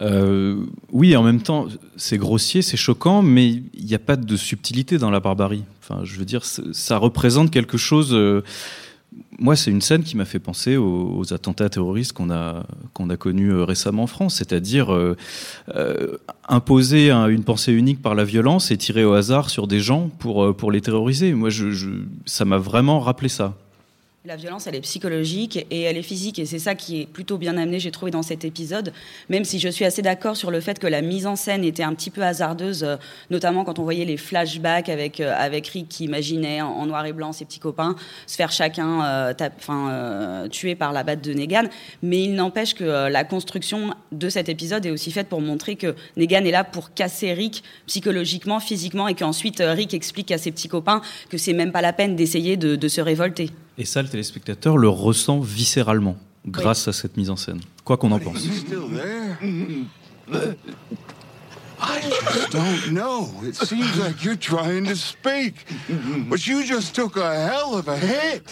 Euh, 0.00 0.64
oui, 0.90 1.14
en 1.16 1.22
même 1.22 1.42
temps, 1.42 1.66
c'est 1.96 2.16
grossier, 2.18 2.62
c'est 2.62 2.76
choquant, 2.78 3.22
mais 3.22 3.48
il 3.48 3.84
n'y 3.84 3.94
a 3.94 3.98
pas 3.98 4.16
de 4.16 4.36
subtilité 4.36 4.98
dans 4.98 5.10
la 5.10 5.20
barbarie. 5.20 5.64
Enfin, 5.82 6.00
je 6.04 6.16
veux 6.18 6.24
dire, 6.24 6.44
ça 6.44 6.96
représente 6.96 7.50
quelque 7.50 7.76
chose. 7.76 8.14
euh, 8.14 8.42
moi, 9.38 9.56
c'est 9.56 9.70
une 9.70 9.82
scène 9.82 10.02
qui 10.02 10.16
m'a 10.16 10.24
fait 10.24 10.38
penser 10.38 10.78
aux, 10.78 11.34
attentats 11.34 11.68
terroristes 11.68 12.12
qu'on 12.14 12.30
a 12.30 12.64
qu'on 12.94 13.10
a 13.10 13.16
connus 13.18 13.50
euh, 13.52 13.64
récemment 13.64 14.04
en 14.04 14.06
France, 14.06 14.36
c'est-à-dire 14.36 14.94
euh, 14.94 15.16
imposer 16.48 17.10
un- 17.10 17.28
une 17.28 17.44
pensée 17.44 17.72
unique 17.72 18.00
par 18.00 18.14
la 18.14 18.24
violence 18.24 18.70
et 18.70 18.78
tirer 18.78 19.04
au 19.04 19.12
hasard 19.12 19.50
sur 19.50 19.66
des 19.66 19.80
gens 19.80 20.08
pour 20.18 20.56
pour 20.56 20.72
les 20.72 20.80
terroriser. 20.80 21.34
Moi, 21.34 21.50
ça 22.24 22.44
m'a 22.46 22.56
vraiment 22.58 23.00
rappelé 23.00 23.28
ça. 23.28 23.54
La 24.24 24.36
violence, 24.36 24.68
elle 24.68 24.76
est 24.76 24.82
psychologique 24.82 25.66
et 25.72 25.80
elle 25.82 25.96
est 25.96 26.02
physique. 26.02 26.38
Et 26.38 26.46
c'est 26.46 26.60
ça 26.60 26.76
qui 26.76 27.00
est 27.00 27.06
plutôt 27.06 27.38
bien 27.38 27.56
amené, 27.56 27.80
j'ai 27.80 27.90
trouvé, 27.90 28.12
dans 28.12 28.22
cet 28.22 28.44
épisode. 28.44 28.92
Même 29.28 29.44
si 29.44 29.58
je 29.58 29.68
suis 29.68 29.84
assez 29.84 30.00
d'accord 30.00 30.36
sur 30.36 30.52
le 30.52 30.60
fait 30.60 30.78
que 30.78 30.86
la 30.86 31.02
mise 31.02 31.26
en 31.26 31.34
scène 31.34 31.64
était 31.64 31.82
un 31.82 31.92
petit 31.92 32.10
peu 32.10 32.22
hasardeuse, 32.22 32.84
euh, 32.84 32.96
notamment 33.30 33.64
quand 33.64 33.80
on 33.80 33.82
voyait 33.82 34.04
les 34.04 34.16
flashbacks 34.16 34.88
avec, 34.88 35.18
euh, 35.18 35.34
avec 35.36 35.66
Rick 35.66 35.88
qui 35.88 36.04
imaginait 36.04 36.60
en, 36.60 36.86
noir 36.86 37.04
et 37.04 37.12
blanc 37.12 37.32
ses 37.32 37.44
petits 37.44 37.58
copains 37.58 37.96
se 38.28 38.36
faire 38.36 38.52
chacun 38.52 39.04
euh, 39.04 39.34
euh, 39.68 40.46
tuer 40.46 40.76
par 40.76 40.92
la 40.92 41.02
batte 41.02 41.24
de 41.24 41.32
Negan. 41.32 41.64
Mais 42.04 42.22
il 42.22 42.36
n'empêche 42.36 42.74
que 42.74 43.08
la 43.08 43.24
construction 43.24 43.92
de 44.12 44.28
cet 44.28 44.48
épisode 44.48 44.84
est 44.86 44.90
aussi 44.90 45.10
faite 45.10 45.28
pour 45.28 45.40
montrer 45.40 45.76
que 45.76 45.94
Negan 46.16 46.44
est 46.44 46.50
là 46.50 46.64
pour 46.64 46.94
casser 46.94 47.32
Rick 47.32 47.62
psychologiquement, 47.86 48.60
physiquement, 48.60 49.08
et 49.08 49.14
qu'ensuite 49.14 49.60
euh, 49.60 49.72
Rick 49.72 49.94
explique 49.94 50.30
à 50.30 50.38
ses 50.38 50.52
petits 50.52 50.68
copains 50.68 51.00
que 51.30 51.38
c'est 51.38 51.52
même 51.54 51.72
pas 51.72 51.80
la 51.82 51.92
peine 51.92 52.14
d'essayer 52.16 52.56
de- 52.56 52.76
de 52.76 52.88
se 52.88 53.00
révolter. 53.00 53.50
Et 53.78 53.84
ça, 53.84 54.02
le 54.02 54.08
téléspectateur 54.08 54.76
le 54.76 54.88
ressent 54.88 55.40
viscéralement 55.40 56.16
grâce 56.46 56.86
à 56.88 56.92
cette 56.92 57.16
mise 57.16 57.30
en 57.30 57.36
scène, 57.36 57.60
quoi 57.84 57.96
qu'on 57.96 58.12
en 58.12 58.18
pense. 58.18 58.44
I 61.84 62.00
just 62.32 62.52
don't 62.52 62.92
know. 62.94 63.28
It 63.42 63.56
seems 63.56 63.96
like 63.98 64.22
you're 64.22 64.36
trying 64.38 64.84
to 64.86 64.94
speak, 64.94 65.54
but 66.28 66.46
you 66.46 66.62
just 66.64 66.94
took 66.94 67.16
a 67.16 67.34
hell 67.34 67.74
of 67.74 67.88
a 67.88 67.96
hit. 67.96 68.42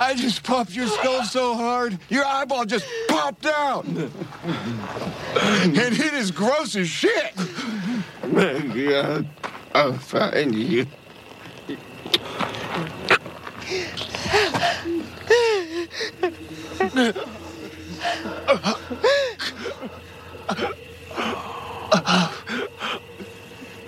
I 0.00 0.14
just 0.14 0.42
popped 0.44 0.70
your 0.72 0.86
skull 0.86 1.24
so 1.24 1.54
hard, 1.54 1.98
your 2.08 2.24
eyeball 2.24 2.64
just 2.64 2.86
popped 3.08 3.46
out. 3.46 3.84
And 3.84 5.76
it 5.76 6.14
is 6.14 6.30
gross 6.30 6.76
as 6.76 6.88
shit. 6.88 7.34
God, 8.32 9.28
I'll 9.74 9.94
find 9.94 10.54
you. 10.54 10.86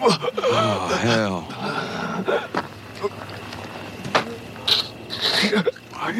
Oh, 0.02 0.98
hell. 1.02 1.39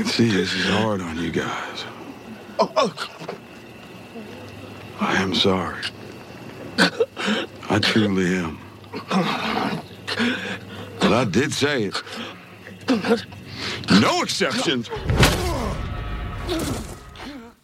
Can 0.02 0.08
see 0.10 0.30
this 0.30 0.54
is 0.54 0.64
hard 0.66 1.02
on 1.02 1.18
you 1.18 1.30
guys. 1.30 1.84
Oh, 2.58 2.72
oh. 2.74 3.06
I 4.98 5.16
am 5.16 5.34
sorry. 5.34 5.82
I 7.68 7.78
truly 7.82 8.34
am. 8.36 8.58
But 11.00 11.12
I 11.12 11.24
did 11.24 11.52
say 11.52 11.84
it. 11.84 12.02
No 14.00 14.22
exceptions. 14.22 14.88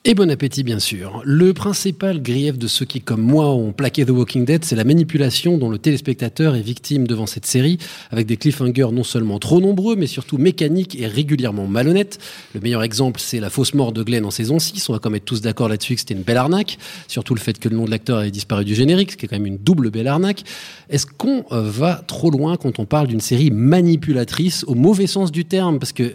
Et 0.09 0.15
bon 0.15 0.31
appétit, 0.31 0.63
bien 0.63 0.79
sûr. 0.79 1.21
Le 1.25 1.53
principal 1.53 2.23
grief 2.23 2.57
de 2.57 2.69
ceux 2.69 2.85
qui, 2.85 3.01
comme 3.01 3.23
moi, 3.23 3.51
ont 3.51 3.73
plaqué 3.73 4.07
The 4.07 4.11
Walking 4.11 4.45
Dead, 4.45 4.65
c'est 4.65 4.77
la 4.77 4.85
manipulation 4.85 5.59
dont 5.59 5.69
le 5.69 5.79
téléspectateur 5.79 6.55
est 6.55 6.61
victime 6.61 7.09
devant 7.09 7.27
cette 7.27 7.45
série, 7.45 7.79
avec 8.13 8.29
des 8.29 8.37
cliffhangers 8.37 8.93
non 8.93 9.03
seulement 9.03 9.41
trop 9.41 9.61
nombreux, 9.61 9.97
mais 9.97 10.07
surtout 10.07 10.39
mécaniques 10.39 10.97
et 10.97 11.09
régulièrement 11.09 11.67
malhonnêtes. 11.67 12.21
Le 12.55 12.61
meilleur 12.61 12.85
exemple, 12.85 13.19
c'est 13.19 13.41
la 13.41 13.51
fausse 13.51 13.75
mort 13.75 13.91
de 13.91 14.05
Glenn 14.05 14.25
en 14.25 14.31
saison 14.31 14.61
6. 14.61 14.89
On 14.89 14.93
va 14.93 15.01
quand 15.01 15.11
même 15.11 15.17
être 15.17 15.25
tous 15.25 15.41
d'accord 15.41 15.69
là-dessus 15.69 15.97
que 15.97 16.01
c'était 16.03 16.15
une 16.15 16.23
belle 16.23 16.37
arnaque. 16.37 16.79
Surtout 17.09 17.35
le 17.35 17.41
fait 17.41 17.59
que 17.59 17.69
le 17.69 17.75
nom 17.75 17.85
de 17.85 17.91
l'acteur 17.91 18.23
ait 18.23 18.31
disparu 18.31 18.65
du 18.65 18.77
générique, 18.77 19.11
ce 19.11 19.17
qui 19.17 19.27
est 19.27 19.29
quand 19.29 19.35
même 19.35 19.47
une 19.47 19.59
double 19.59 19.91
belle 19.91 20.07
arnaque. 20.07 20.45
Est-ce 20.89 21.07
qu'on 21.07 21.45
euh, 21.51 21.63
va 21.63 22.05
trop 22.07 22.31
loin 22.31 22.57
quand 22.57 22.79
on 22.79 22.85
parle 22.85 23.09
d'une 23.09 23.21
série 23.21 23.51
manipulatrice 23.51 24.63
au 24.69 24.77
mauvais 24.77 25.09
sens 25.09 25.33
du 25.33 25.47
terme? 25.47 25.81
Parce 25.81 25.93
que 25.93 26.05
euh, 26.05 26.13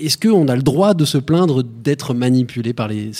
est-ce 0.00 0.18
qu'on 0.18 0.46
a 0.46 0.54
le 0.54 0.62
droit 0.62 0.94
de 0.94 1.04
se 1.04 1.18
plaindre 1.18 1.64
d'être 1.64 2.14
manipulé 2.14 2.72
par 2.72 2.86
les 2.86 3.12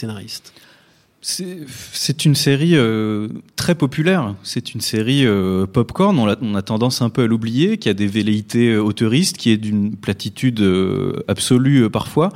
C'est 1.26 2.26
une 2.26 2.34
série 2.34 2.76
euh, 2.76 3.28
très 3.56 3.74
populaire. 3.74 4.34
C'est 4.42 4.74
une 4.74 4.82
série 4.82 5.24
euh, 5.24 5.64
popcorn. 5.64 6.18
On 6.18 6.28
a, 6.28 6.36
on 6.42 6.54
a 6.54 6.60
tendance 6.60 7.00
un 7.00 7.08
peu 7.08 7.22
à 7.22 7.26
l'oublier, 7.26 7.78
qui 7.78 7.88
a 7.88 7.94
des 7.94 8.06
velléités 8.06 8.72
euh, 8.72 8.82
auteuristes, 8.82 9.38
qui 9.38 9.48
est 9.50 9.56
d'une 9.56 9.96
platitude 9.96 10.60
euh, 10.60 11.24
absolue 11.26 11.84
euh, 11.84 11.88
parfois, 11.88 12.28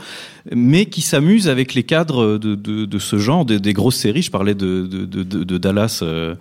mais 0.54 0.87
qui 0.87 1.02
s'amuse 1.02 1.50
avec 1.50 1.75
les 1.75 1.82
cadres 1.82 2.38
de, 2.38 2.54
de, 2.54 2.87
de 2.87 2.98
ce 2.98 3.18
genre, 3.18 3.44
des, 3.44 3.60
des 3.60 3.75
grosses 3.75 3.96
séries. 3.96 4.22
Je 4.22 4.30
parlais 4.30 4.54
de, 4.54 4.87
de, 4.90 5.04
de, 5.04 5.22
de- 5.22 5.44
de 5.44 5.58
Dallas 5.58 6.00
euh, 6.00 6.34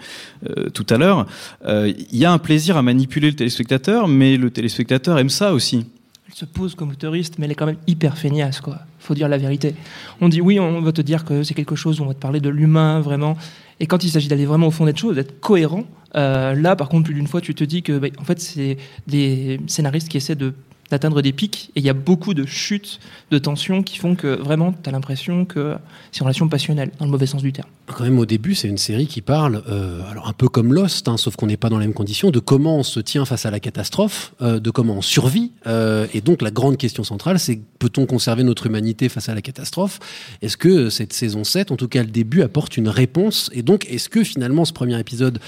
euh, 0.50 0.70
tout 0.70 0.86
à 0.90 0.98
l'heure. 0.98 1.26
Euh, 1.66 1.92
Il 2.14 2.18
y 2.18 2.24
a 2.24 2.32
un 2.32 2.38
plaisir 2.38 2.78
à 2.78 2.82
manipuler 2.82 3.30
le 3.30 3.36
téléspectateur, 3.36 4.08
mais 4.08 4.38
le 4.38 4.52
téléspectateur 4.52 5.20
aime 5.20 5.30
ça 5.30 5.52
aussi. 5.54 5.86
Elle 6.30 6.36
se 6.36 6.46
pose 6.46 6.76
comme 6.76 6.92
autoriste, 6.92 7.40
mais 7.40 7.46
elle 7.46 7.52
est 7.52 7.56
quand 7.56 7.66
même 7.66 7.84
hyper 7.88 8.18
feignasse, 8.18 8.62
quoi. 8.62 8.80
Faut 9.00 9.14
dire 9.14 9.28
la 9.28 9.38
vérité. 9.38 9.76
On 10.22 10.30
dit 10.30 10.42
oui, 10.42 10.60
on 10.60 10.82
va 10.82 10.92
te 10.92 11.02
dire 11.02 11.24
que 11.24 11.44
c'est 11.44 11.54
quelque 11.54 11.76
chose, 11.76 12.02
on 12.02 12.06
va 12.06 12.14
te 12.14 12.20
parler 12.20 12.40
de 12.40 12.50
l'humain, 12.50 13.00
vraiment. 13.00 13.38
Et 13.80 13.86
quand 13.86 14.04
il 14.04 14.10
s'agit 14.10 14.28
d'aller 14.28 14.46
vraiment 14.46 14.68
au 14.68 14.72
fond 14.72 14.86
des 14.86 14.96
choses, 14.96 15.16
d'être 15.16 15.40
cohérent, 15.40 15.84
euh, 16.16 16.54
là, 16.56 16.76
par 16.76 16.90
contre, 16.90 17.06
plus 17.06 17.14
d'une 17.14 17.28
fois, 17.28 17.42
tu 17.42 17.54
te 17.54 17.64
dis 17.64 17.84
que, 17.84 17.98
bah, 17.98 18.08
en 18.20 18.24
fait, 18.24 18.40
c'est 18.40 18.78
des 19.06 19.60
scénaristes 19.68 20.10
qui 20.10 20.18
essaient 20.18 20.36
de 20.36 20.54
d'atteindre 20.90 21.22
des 21.22 21.34
pics 21.34 21.72
et 21.76 21.80
il 21.80 21.86
y 21.86 21.90
a 21.90 21.94
beaucoup 21.94 22.34
de 22.34 22.46
chutes 22.46 23.00
de 23.32 23.38
tension 23.38 23.84
qui 23.84 23.98
font 23.98 24.16
que 24.16 24.42
vraiment 24.42 24.74
tu 24.74 24.90
as 24.90 24.92
l'impression 24.92 25.46
que 25.46 25.76
c'est 26.12 26.20
une 26.20 26.26
relation 26.26 26.48
passionnelle 26.48 26.92
dans 27.00 27.06
le 27.06 27.12
mauvais 27.12 27.26
sens 27.26 27.42
du 27.42 27.52
terme. 27.52 27.70
Quand 27.88 28.04
même, 28.04 28.20
au 28.20 28.26
début, 28.26 28.54
c'est 28.54 28.68
une 28.68 28.78
série 28.78 29.08
qui 29.08 29.22
parle, 29.22 29.64
euh, 29.70 30.02
alors 30.12 30.28
un 30.28 30.34
peu 30.34 30.50
comme 30.50 30.74
Lost, 30.74 31.08
hein, 31.08 31.16
sauf 31.16 31.38
qu'on 31.38 31.48
n'est 31.48 31.56
pas 31.56 31.70
dans 31.70 31.80
les 31.80 31.86
mêmes 31.86 31.94
conditions, 31.94 32.32
de 32.32 32.40
comment 32.40 32.78
on 32.78 32.84
se 32.84 33.00
tient 33.00 33.24
face 33.24 33.46
à 33.46 33.52
la 33.52 33.62
catastrophe, 33.62 34.34
euh, 34.42 34.60
de 34.60 34.70
comment 34.72 34.96
on 34.96 35.02
survit. 35.02 35.54
euh, 35.68 36.06
et 36.14 36.20
donc, 36.20 36.42
la 36.42 36.52
grande 36.52 36.76
question 36.76 37.06
centrale, 37.06 37.40
c'est 37.40 37.60
peut-on 37.80 38.06
conserver 38.06 38.44
notre 38.44 38.66
humanité 38.66 39.08
face 39.08 39.30
à 39.30 39.36
la 39.36 39.42
catastrophe? 39.42 40.00
Est-ce 40.42 40.58
que 40.58 40.90
cette 40.90 41.14
saison 41.14 41.46
7, 41.46 41.72
en 41.72 41.78
tout 41.78 41.88
cas 41.88 42.04
le 42.04 42.10
début, 42.10 42.42
apporte 42.42 42.76
une 42.76 42.90
réponse? 42.90 43.50
Et 43.54 43.62
donc, 43.62 43.86
est-ce 43.90 44.10
que 44.10 44.24
finalement, 44.24 44.66
ce 44.66 44.74
premier 44.74 45.00
épisode 45.00 45.40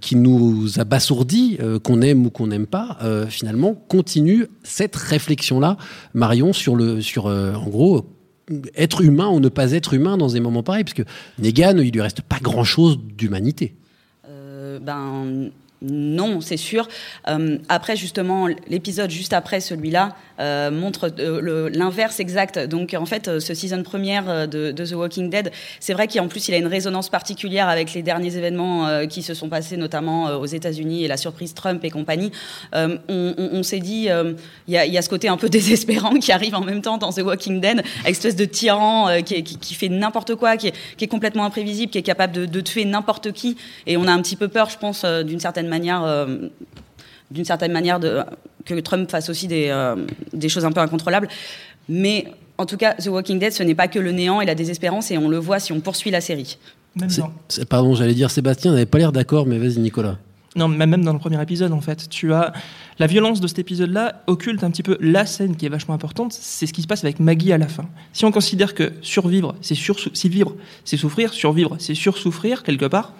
qui 0.00 0.16
nous 0.16 0.78
abasourdit, 0.78 1.58
qu'on 1.82 2.02
aime 2.02 2.26
ou 2.26 2.30
qu'on 2.30 2.48
n'aime 2.48 2.66
pas, 2.66 2.98
finalement, 3.28 3.74
continue 3.74 4.46
cette 4.62 4.96
réflexion-là, 4.96 5.76
Marion, 6.14 6.52
sur 6.52 6.76
le, 6.76 7.00
sur, 7.00 7.26
euh, 7.26 7.54
en 7.54 7.68
gros, 7.68 8.06
être 8.76 9.00
humain 9.02 9.28
ou 9.28 9.40
ne 9.40 9.48
pas 9.48 9.72
être 9.72 9.94
humain 9.94 10.16
dans 10.16 10.28
des 10.28 10.40
moments 10.40 10.62
pareils, 10.62 10.84
parce 10.84 10.94
que 10.94 11.02
Negan, 11.38 11.78
il 11.78 11.92
lui 11.92 12.00
reste 12.00 12.22
pas 12.22 12.38
grand-chose 12.40 12.98
d'humanité. 13.16 13.74
Euh, 14.28 14.78
ben 14.78 15.50
non, 15.82 16.40
c'est 16.40 16.56
sûr. 16.56 16.88
Euh, 17.28 17.58
après, 17.68 17.96
justement, 17.96 18.46
l'épisode 18.68 19.10
juste 19.10 19.32
après 19.32 19.60
celui-là 19.60 20.14
euh, 20.38 20.70
montre 20.70 21.12
euh, 21.18 21.70
l'inverse 21.72 22.20
exact. 22.20 22.58
Donc, 22.58 22.94
en 22.94 23.06
fait, 23.06 23.40
ce 23.40 23.54
season 23.54 23.82
première 23.82 24.48
de, 24.48 24.70
de 24.70 24.86
The 24.86 24.92
Walking 24.92 25.28
Dead, 25.28 25.50
c'est 25.80 25.92
vrai 25.92 26.06
qu'en 26.06 26.28
plus, 26.28 26.48
il 26.48 26.54
a 26.54 26.58
une 26.58 26.66
résonance 26.66 27.08
particulière 27.08 27.68
avec 27.68 27.92
les 27.94 28.02
derniers 28.02 28.36
événements 28.36 29.06
qui 29.08 29.22
se 29.22 29.34
sont 29.34 29.48
passés, 29.48 29.76
notamment 29.76 30.36
aux 30.36 30.46
États-Unis 30.46 31.04
et 31.04 31.08
la 31.08 31.16
surprise 31.16 31.54
Trump 31.54 31.84
et 31.84 31.90
compagnie. 31.90 32.30
On 32.72 33.62
s'est 33.62 33.80
dit, 33.80 34.08
il 34.68 34.74
y, 34.74 34.98
a, 34.98 35.02
ce 35.02 35.08
côté 35.08 35.28
un 35.28 35.36
peu 35.36 35.48
désespérant 35.48 36.14
qui 36.14 36.32
arrive 36.32 36.54
en 36.54 36.62
même 36.62 36.82
temps 36.82 36.98
dans 36.98 37.12
The 37.12 37.22
Walking 37.22 37.60
Dead, 37.60 37.82
espèce 38.04 38.36
de 38.36 38.44
tyran 38.44 39.08
qui, 39.24 39.74
fait 39.74 39.88
n'importe 39.88 40.34
quoi, 40.36 40.56
qui 40.56 40.68
est, 40.68 41.06
complètement 41.06 41.44
imprévisible, 41.44 41.90
qui 41.90 41.98
est 41.98 42.02
capable 42.02 42.32
de, 42.32 42.46
de 42.46 42.60
tuer 42.60 42.84
n'importe 42.84 43.32
qui. 43.32 43.56
Et 43.86 43.96
on 43.96 44.06
a 44.06 44.12
un 44.12 44.22
petit 44.22 44.36
peu 44.36 44.48
peur, 44.48 44.70
je 44.70 44.78
pense, 44.78 45.04
d'une 45.04 45.40
certaine 45.40 45.68
manière, 45.68 45.71
euh, 46.04 46.48
d'une 47.30 47.44
certaine 47.44 47.72
manière 47.72 47.98
de, 48.00 48.20
que 48.64 48.78
Trump 48.80 49.10
fasse 49.10 49.28
aussi 49.30 49.46
des, 49.46 49.68
euh, 49.68 49.96
des 50.32 50.48
choses 50.48 50.64
un 50.64 50.72
peu 50.72 50.80
incontrôlables. 50.80 51.28
Mais 51.88 52.26
en 52.58 52.66
tout 52.66 52.76
cas, 52.76 52.94
The 52.94 53.06
Walking 53.08 53.38
Dead, 53.38 53.52
ce 53.52 53.62
n'est 53.62 53.74
pas 53.74 53.88
que 53.88 53.98
le 53.98 54.12
néant 54.12 54.40
et 54.40 54.46
la 54.46 54.54
désespérance, 54.54 55.10
et 55.10 55.18
on 55.18 55.28
le 55.28 55.38
voit 55.38 55.58
si 55.58 55.72
on 55.72 55.80
poursuit 55.80 56.10
la 56.10 56.20
série. 56.20 56.58
Même 56.96 57.08
C'est- 57.10 57.20
dans- 57.22 57.32
c'est- 57.48 57.64
Pardon, 57.64 57.94
j'allais 57.94 58.14
dire 58.14 58.30
Sébastien, 58.30 58.72
n'avait 58.72 58.86
pas 58.86 58.98
l'air 58.98 59.12
d'accord, 59.12 59.46
mais 59.46 59.58
vas-y 59.58 59.78
Nicolas. 59.78 60.18
Non, 60.54 60.68
mais 60.68 60.86
même 60.86 61.02
dans 61.02 61.14
le 61.14 61.18
premier 61.18 61.40
épisode, 61.40 61.72
en 61.72 61.80
fait, 61.80 62.10
tu 62.10 62.34
as 62.34 62.52
la 62.98 63.06
violence 63.06 63.40
de 63.40 63.46
cet 63.46 63.58
épisode-là 63.58 64.22
occulte 64.26 64.62
un 64.62 64.70
petit 64.70 64.82
peu 64.82 64.98
la 65.00 65.24
scène 65.24 65.56
qui 65.56 65.64
est 65.64 65.70
vachement 65.70 65.94
importante. 65.94 66.34
C'est 66.34 66.66
ce 66.66 66.74
qui 66.74 66.82
se 66.82 66.86
passe 66.86 67.02
avec 67.04 67.20
Maggie 67.20 67.54
à 67.54 67.58
la 67.58 67.68
fin. 67.68 67.86
Si 68.12 68.26
on 68.26 68.30
considère 68.32 68.74
que 68.74 68.92
survivre, 69.00 69.54
c'est 69.62 69.74
sur 69.74 69.96
si 70.12 70.28
vivre, 70.28 70.54
c'est 70.84 70.98
souffrir, 70.98 71.32
survivre, 71.32 71.76
c'est 71.78 71.94
sursouffrir 71.94 72.62
quelque 72.64 72.84
part. 72.84 73.14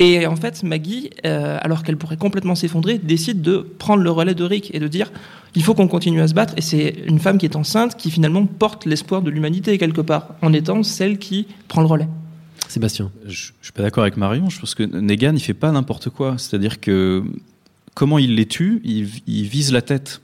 Et 0.00 0.26
en 0.26 0.36
fait, 0.36 0.62
Maggie, 0.62 1.10
euh, 1.26 1.58
alors 1.60 1.82
qu'elle 1.82 1.96
pourrait 1.96 2.16
complètement 2.16 2.54
s'effondrer, 2.54 2.98
décide 2.98 3.42
de 3.42 3.58
prendre 3.78 4.02
le 4.02 4.10
relais 4.10 4.34
de 4.34 4.44
Rick 4.44 4.72
et 4.74 4.78
de 4.78 4.86
dire 4.86 5.10
il 5.54 5.62
faut 5.62 5.74
qu'on 5.74 5.88
continue 5.88 6.20
à 6.20 6.28
se 6.28 6.34
battre. 6.34 6.54
Et 6.56 6.60
c'est 6.60 6.94
une 7.06 7.18
femme 7.18 7.38
qui 7.38 7.46
est 7.46 7.56
enceinte 7.56 7.96
qui 7.96 8.10
finalement 8.10 8.46
porte 8.46 8.86
l'espoir 8.86 9.22
de 9.22 9.30
l'humanité 9.30 9.76
quelque 9.76 10.00
part, 10.00 10.34
en 10.42 10.52
étant 10.52 10.82
celle 10.82 11.18
qui 11.18 11.46
prend 11.66 11.80
le 11.80 11.88
relais. 11.88 12.08
Sébastien. 12.68 13.10
Je, 13.26 13.30
je 13.30 13.52
suis 13.62 13.72
pas 13.72 13.82
d'accord 13.82 14.02
avec 14.02 14.16
Marion. 14.16 14.50
Je 14.50 14.60
pense 14.60 14.74
que 14.74 14.82
Negan, 14.82 15.32
il 15.34 15.40
fait 15.40 15.54
pas 15.54 15.72
n'importe 15.72 16.10
quoi. 16.10 16.36
C'est-à-dire 16.38 16.80
que 16.80 17.24
comment 17.94 18.18
il 18.18 18.36
les 18.36 18.46
tue, 18.46 18.80
il, 18.84 19.08
il 19.26 19.48
vise 19.48 19.72
la 19.72 19.82
tête. 19.82 20.20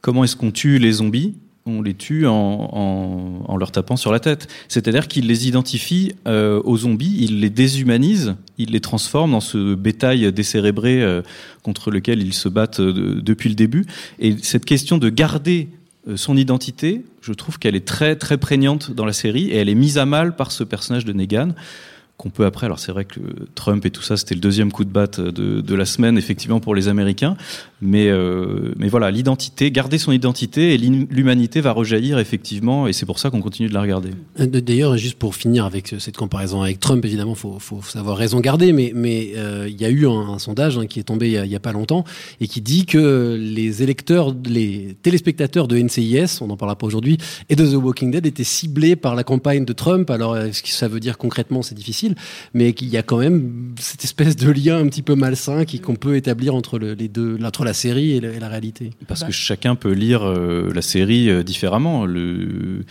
Comment 0.00 0.24
est-ce 0.24 0.36
qu'on 0.36 0.50
tue 0.50 0.78
les 0.78 0.92
zombies? 0.92 1.34
On 1.66 1.80
les 1.80 1.94
tue 1.94 2.26
en, 2.26 2.32
en- 2.34 3.44
en 3.48 3.56
leur 3.56 3.72
tapant 3.72 3.96
sur 3.96 4.12
la 4.12 4.20
tête. 4.20 4.48
C'est-à-dire 4.68 5.08
qu'il 5.08 5.26
les 5.26 5.48
identifie 5.48 6.12
euh, 6.26 6.60
aux 6.62 6.76
zombies, 6.76 7.16
il 7.18 7.40
les 7.40 7.48
déshumanise, 7.48 8.34
il 8.58 8.72
les 8.72 8.80
transforme 8.80 9.30
dans 9.32 9.40
ce 9.40 9.74
bétail 9.74 10.30
décérébré 10.30 11.02
euh, 11.02 11.22
contre 11.62 11.90
lequel 11.90 12.20
ils 12.22 12.34
se 12.34 12.50
battent 12.50 12.80
euh, 12.80 13.20
depuis 13.22 13.48
le 13.48 13.54
début. 13.54 13.86
Et 14.18 14.36
cette 14.42 14.66
question 14.66 14.98
de 14.98 15.08
garder 15.08 15.68
euh, 16.06 16.18
son 16.18 16.36
identité, 16.36 17.02
je 17.22 17.32
trouve 17.32 17.58
qu'elle 17.58 17.76
est 17.76 17.86
très 17.86 18.16
très 18.16 18.36
prégnante 18.36 18.90
dans 18.90 19.06
la 19.06 19.14
série 19.14 19.48
et 19.48 19.56
elle 19.56 19.70
est 19.70 19.74
mise 19.74 19.96
à 19.96 20.04
mal 20.04 20.36
par 20.36 20.52
ce 20.52 20.64
personnage 20.64 21.06
de 21.06 21.14
Negan 21.14 21.54
qu'on 22.16 22.30
peut 22.30 22.44
après. 22.46 22.66
Alors 22.66 22.78
c'est 22.78 22.92
vrai 22.92 23.04
que 23.04 23.20
Trump 23.54 23.84
et 23.86 23.90
tout 23.90 24.02
ça, 24.02 24.16
c'était 24.16 24.34
le 24.36 24.40
deuxième 24.40 24.70
coup 24.70 24.84
de 24.84 24.90
batte 24.90 25.20
de, 25.20 25.60
de 25.60 25.74
la 25.74 25.84
semaine, 25.84 26.16
effectivement 26.16 26.60
pour 26.60 26.74
les 26.74 26.88
Américains. 26.88 27.36
Mais 27.82 28.08
euh, 28.08 28.72
mais 28.78 28.88
voilà, 28.88 29.10
l'identité, 29.10 29.70
garder 29.70 29.98
son 29.98 30.12
identité 30.12 30.74
et 30.74 30.78
l'hum- 30.78 31.06
l'humanité 31.10 31.60
va 31.60 31.72
rejaillir 31.72 32.18
effectivement, 32.18 32.86
et 32.86 32.92
c'est 32.92 33.04
pour 33.04 33.18
ça 33.18 33.30
qu'on 33.30 33.42
continue 33.42 33.68
de 33.68 33.74
la 33.74 33.82
regarder. 33.82 34.10
Euh, 34.40 34.46
D'ailleurs, 34.46 34.96
juste 34.96 35.18
pour 35.18 35.34
finir 35.34 35.64
avec 35.66 35.92
euh, 35.92 35.98
cette 35.98 36.16
comparaison 36.16 36.62
avec 36.62 36.80
Trump, 36.80 37.04
évidemment, 37.04 37.34
faut, 37.34 37.58
faut 37.58 37.82
savoir 37.82 38.16
raison 38.16 38.40
garder, 38.40 38.72
mais 38.72 38.92
mais 38.94 39.32
euh, 39.36 39.66
il 39.68 39.78
y 39.80 39.84
a 39.84 39.90
eu 39.90 40.06
un, 40.06 40.38
sondage 40.38 40.78
hein, 40.78 40.86
qui 40.86 41.00
est 41.00 41.04
tombé 41.04 41.26
il 41.26 41.32
y, 41.32 41.38
a, 41.38 41.44
il 41.46 41.54
a 41.54 41.60
pas 41.60 41.72
longtemps 41.72 42.04
et 42.40 42.46
qui 42.48 42.60
dit 42.60 42.86
que 42.86 43.36
les 43.40 43.82
électeurs, 43.82 44.34
les 44.46 44.96
téléspectateurs 45.02 45.68
de 45.68 45.78
NCIS, 45.78 46.38
on 46.40 46.46
n'en 46.46 46.56
parlera 46.56 46.76
pas 46.76 46.86
aujourd'hui, 46.86 47.18
et 47.48 47.56
de 47.56 47.66
The 47.66 47.74
Walking 47.74 48.10
Dead 48.12 48.24
étaient 48.24 48.44
ciblés 48.44 48.94
par 48.96 49.14
la 49.14 49.24
campagne 49.24 49.64
de 49.64 49.72
Trump. 49.72 50.08
Alors, 50.10 50.36
ce 50.52 50.62
que 50.62 50.68
ça 50.68 50.88
veut 50.88 51.00
dire 51.00 51.18
concrètement, 51.18 51.62
c'est 51.62 51.74
difficile, 51.74 52.03
mais 52.54 52.72
qu'il 52.72 52.88
y 52.88 52.96
a 52.96 53.02
quand 53.02 53.18
même 53.18 53.74
cette 53.78 54.04
espèce 54.04 54.36
de 54.36 54.50
lien 54.50 54.78
un 54.78 54.86
petit 54.88 55.02
peu 55.02 55.14
malsain 55.14 55.64
qu'on 55.82 55.96
peut 55.96 56.16
établir 56.16 56.54
entre 56.54 56.78
le- 56.78 56.94
les 56.94 57.08
deux, 57.08 57.38
entre 57.44 57.64
la 57.64 57.72
série 57.74 58.12
et, 58.12 58.20
le- 58.20 58.34
et 58.34 58.40
la 58.40 58.48
réalité. 58.48 58.90
Parce 59.06 59.24
que 59.24 59.32
chacun 59.32 59.74
peut 59.74 59.92
lire 59.92 60.22
euh, 60.24 60.70
la 60.74 60.82
série 60.82 61.30
euh, 61.30 61.42
différemment. 61.42 62.06
Le, 62.06 62.84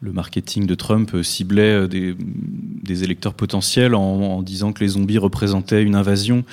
le 0.00 0.12
marketing 0.12 0.66
de 0.66 0.74
Trump 0.74 1.10
euh, 1.14 1.22
ciblait 1.22 1.86
des, 1.88 2.14
des 2.18 3.04
électeurs 3.04 3.34
potentiels 3.34 3.94
en, 3.94 4.00
en 4.02 4.42
disant 4.42 4.72
que 4.72 4.80
les 4.82 4.88
zombies 4.88 5.18
représentaient 5.18 5.82
une 5.82 5.94
invasion, 5.94 6.44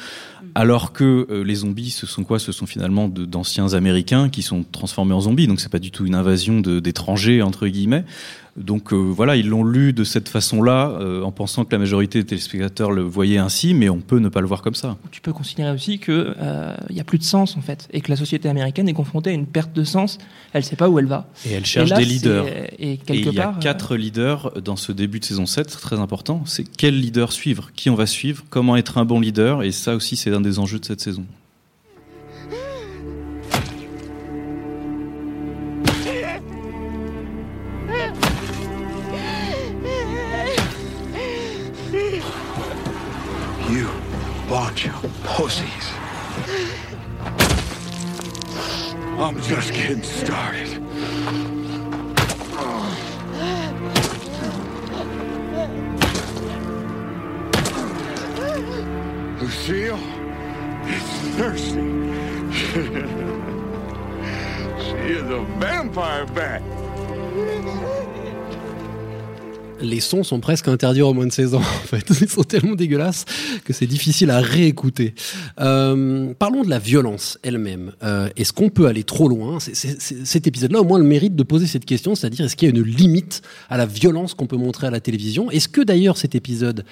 alors 0.55 0.93
que 0.93 1.27
euh, 1.29 1.43
les 1.43 1.55
zombies, 1.55 1.89
ce 1.91 2.05
sont 2.05 2.23
quoi? 2.23 2.37
Ce 2.39 2.51
sont 2.51 2.65
finalement 2.65 3.07
d'anciens 3.07 3.73
Américains 3.73 4.29
qui 4.29 4.41
sont 4.41 4.63
transformés 4.63 5.13
en 5.13 5.21
zombies. 5.21 5.47
Donc 5.47 5.59
c'est 5.61 5.71
pas 5.71 5.79
du 5.79 5.91
tout 5.91 6.05
une 6.05 6.15
invasion 6.15 6.59
d'étrangers 6.61 7.41
entre 7.41 7.67
guillemets. 7.67 8.03
Donc 8.57 8.93
euh, 8.93 8.97
voilà, 8.97 9.35
ils 9.35 9.47
l'ont 9.47 9.63
lu 9.63 9.93
de 9.93 10.03
cette 10.03 10.29
façon-là, 10.29 10.89
euh, 10.99 11.23
en 11.23 11.31
pensant 11.31 11.65
que 11.65 11.71
la 11.71 11.79
majorité 11.79 12.19
des 12.19 12.25
téléspectateurs 12.25 12.91
le 12.91 13.01
voyaient 13.01 13.37
ainsi, 13.37 13.73
mais 13.73 13.89
on 13.89 13.99
peut 13.99 14.19
ne 14.19 14.29
pas 14.29 14.41
le 14.41 14.47
voir 14.47 14.61
comme 14.61 14.75
ça. 14.75 14.97
tu 15.11 15.21
peux 15.21 15.33
considérer 15.33 15.71
aussi 15.71 15.99
qu'il 15.99 16.35
n'y 16.89 16.99
a 16.99 17.03
plus 17.03 17.17
de 17.17 17.23
sens 17.23 17.57
en 17.57 17.61
fait 17.61 17.87
et 17.91 18.01
que 18.01 18.09
la 18.09 18.17
société 18.17 18.49
américaine 18.49 18.89
est 18.89 18.93
confrontée 18.93 19.29
à 19.29 19.33
une 19.33 19.47
perte 19.47 19.73
de 19.73 19.83
sens. 19.83 20.17
Elle 20.53 20.61
ne 20.61 20.65
sait 20.65 20.75
pas 20.75 20.89
où 20.89 20.99
elle 20.99 21.05
va. 21.05 21.27
Et 21.45 21.53
elle 21.53 21.65
cherche 21.65 21.89
là, 21.89 21.97
des 21.97 22.05
leaders. 22.05 22.45
Et 22.47 22.93
Et 22.93 22.97
quelque 22.97 23.29
il 23.29 23.33
y 23.33 23.39
a 23.39 23.43
part, 23.43 23.57
euh, 23.57 23.59
quatre 23.59 23.95
leaders 23.95 24.61
dans 24.61 24.75
ce 24.75 24.91
début 24.91 25.19
de 25.19 25.25
saison 25.25 25.45
7, 25.45 25.69
c'est 25.69 25.79
très 25.79 25.99
important. 25.99 26.43
C'est 26.45 26.63
quel 26.63 26.99
leader 26.99 27.31
suivre, 27.31 27.71
qui 27.75 27.89
on 27.89 27.95
va 27.95 28.05
suivre, 28.05 28.43
comment 28.49 28.75
être 28.75 28.97
un 28.97 29.05
bon 29.05 29.19
leader, 29.19 29.63
et 29.63 29.71
ça 29.71 29.95
aussi 29.95 30.15
c'est 30.15 30.33
un 30.33 30.41
des 30.41 30.59
enjeux 30.59 30.79
de 30.79 30.85
cette 30.85 31.01
saison. 31.01 31.25
Pussies. 45.39 45.87
I'm 49.17 49.41
just 49.41 49.71
getting 49.73 50.03
started. 50.03 50.67
Lucille 59.39 59.97
is 60.89 61.03
thirsty. 61.37 61.87
she 64.83 64.97
is 65.13 65.29
a 65.29 65.45
vampire 65.57 66.25
bat. 66.25 66.61
Les 69.81 70.01
sons 70.01 70.23
sont 70.23 70.39
presque 70.41 70.67
interdits 70.67 71.01
aux 71.01 71.13
moins 71.13 71.27
de 71.27 71.31
16 71.31 71.55
ans, 71.55 71.59
en 71.83 71.87
fait. 71.87 72.05
Ils 72.21 72.29
sont 72.29 72.43
tellement 72.43 72.75
dégueulasses 72.75 73.25
que 73.63 73.73
c'est 73.73 73.87
difficile 73.87 74.29
à 74.29 74.41
réécouter. 74.41 75.13
Euh, 75.59 76.33
parlons 76.37 76.63
de 76.63 76.69
la 76.69 76.79
violence 76.79 77.39
elle-même. 77.43 77.93
Euh, 78.03 78.29
est-ce 78.35 78.51
qu'on 78.51 78.69
peut 78.69 78.87
aller 78.87 79.03
trop 79.03 79.29
loin? 79.29 79.59
Cet 79.59 80.47
épisode-là, 80.47 80.81
au 80.81 80.83
moins, 80.83 80.99
le 80.99 81.05
mérite 81.05 81.35
de 81.35 81.43
poser 81.43 81.67
cette 81.67 81.85
question, 81.85 82.15
c'est-à-dire 82.15 82.45
est-ce 82.45 82.55
qu'il 82.55 82.69
y 82.69 82.71
a 82.71 82.75
une 82.75 82.83
limite 82.83 83.41
à 83.69 83.77
la 83.77 83.85
violence 83.85 84.33
qu'on 84.33 84.47
peut 84.47 84.57
montrer 84.57 84.87
à 84.87 84.91
la 84.91 84.99
télévision? 84.99 85.49
Est-ce 85.49 85.69
que 85.69 85.81
d'ailleurs 85.81 86.17
cet 86.17 86.35
épisode 86.35 86.83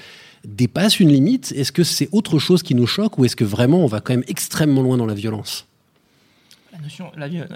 dépasse 0.46 1.00
une 1.00 1.10
limite? 1.10 1.54
Est-ce 1.56 1.72
que 1.72 1.84
c'est 1.84 2.10
autre 2.12 2.40
chose 2.40 2.64
qui 2.64 2.76
nous 2.76 2.88
choque 2.88 3.18
ou 3.18 3.26
est-ce 3.26 3.36
que 3.36 3.44
vraiment 3.44 3.84
on 3.84 3.88
va 3.88 4.00
quand 4.00 4.14
même 4.14 4.24
extrêmement 4.28 4.82
loin 4.82 4.98
dans 4.98 5.06
la 5.06 5.14
violence? 5.14 5.68
La 6.78 6.84
notion, 6.84 7.12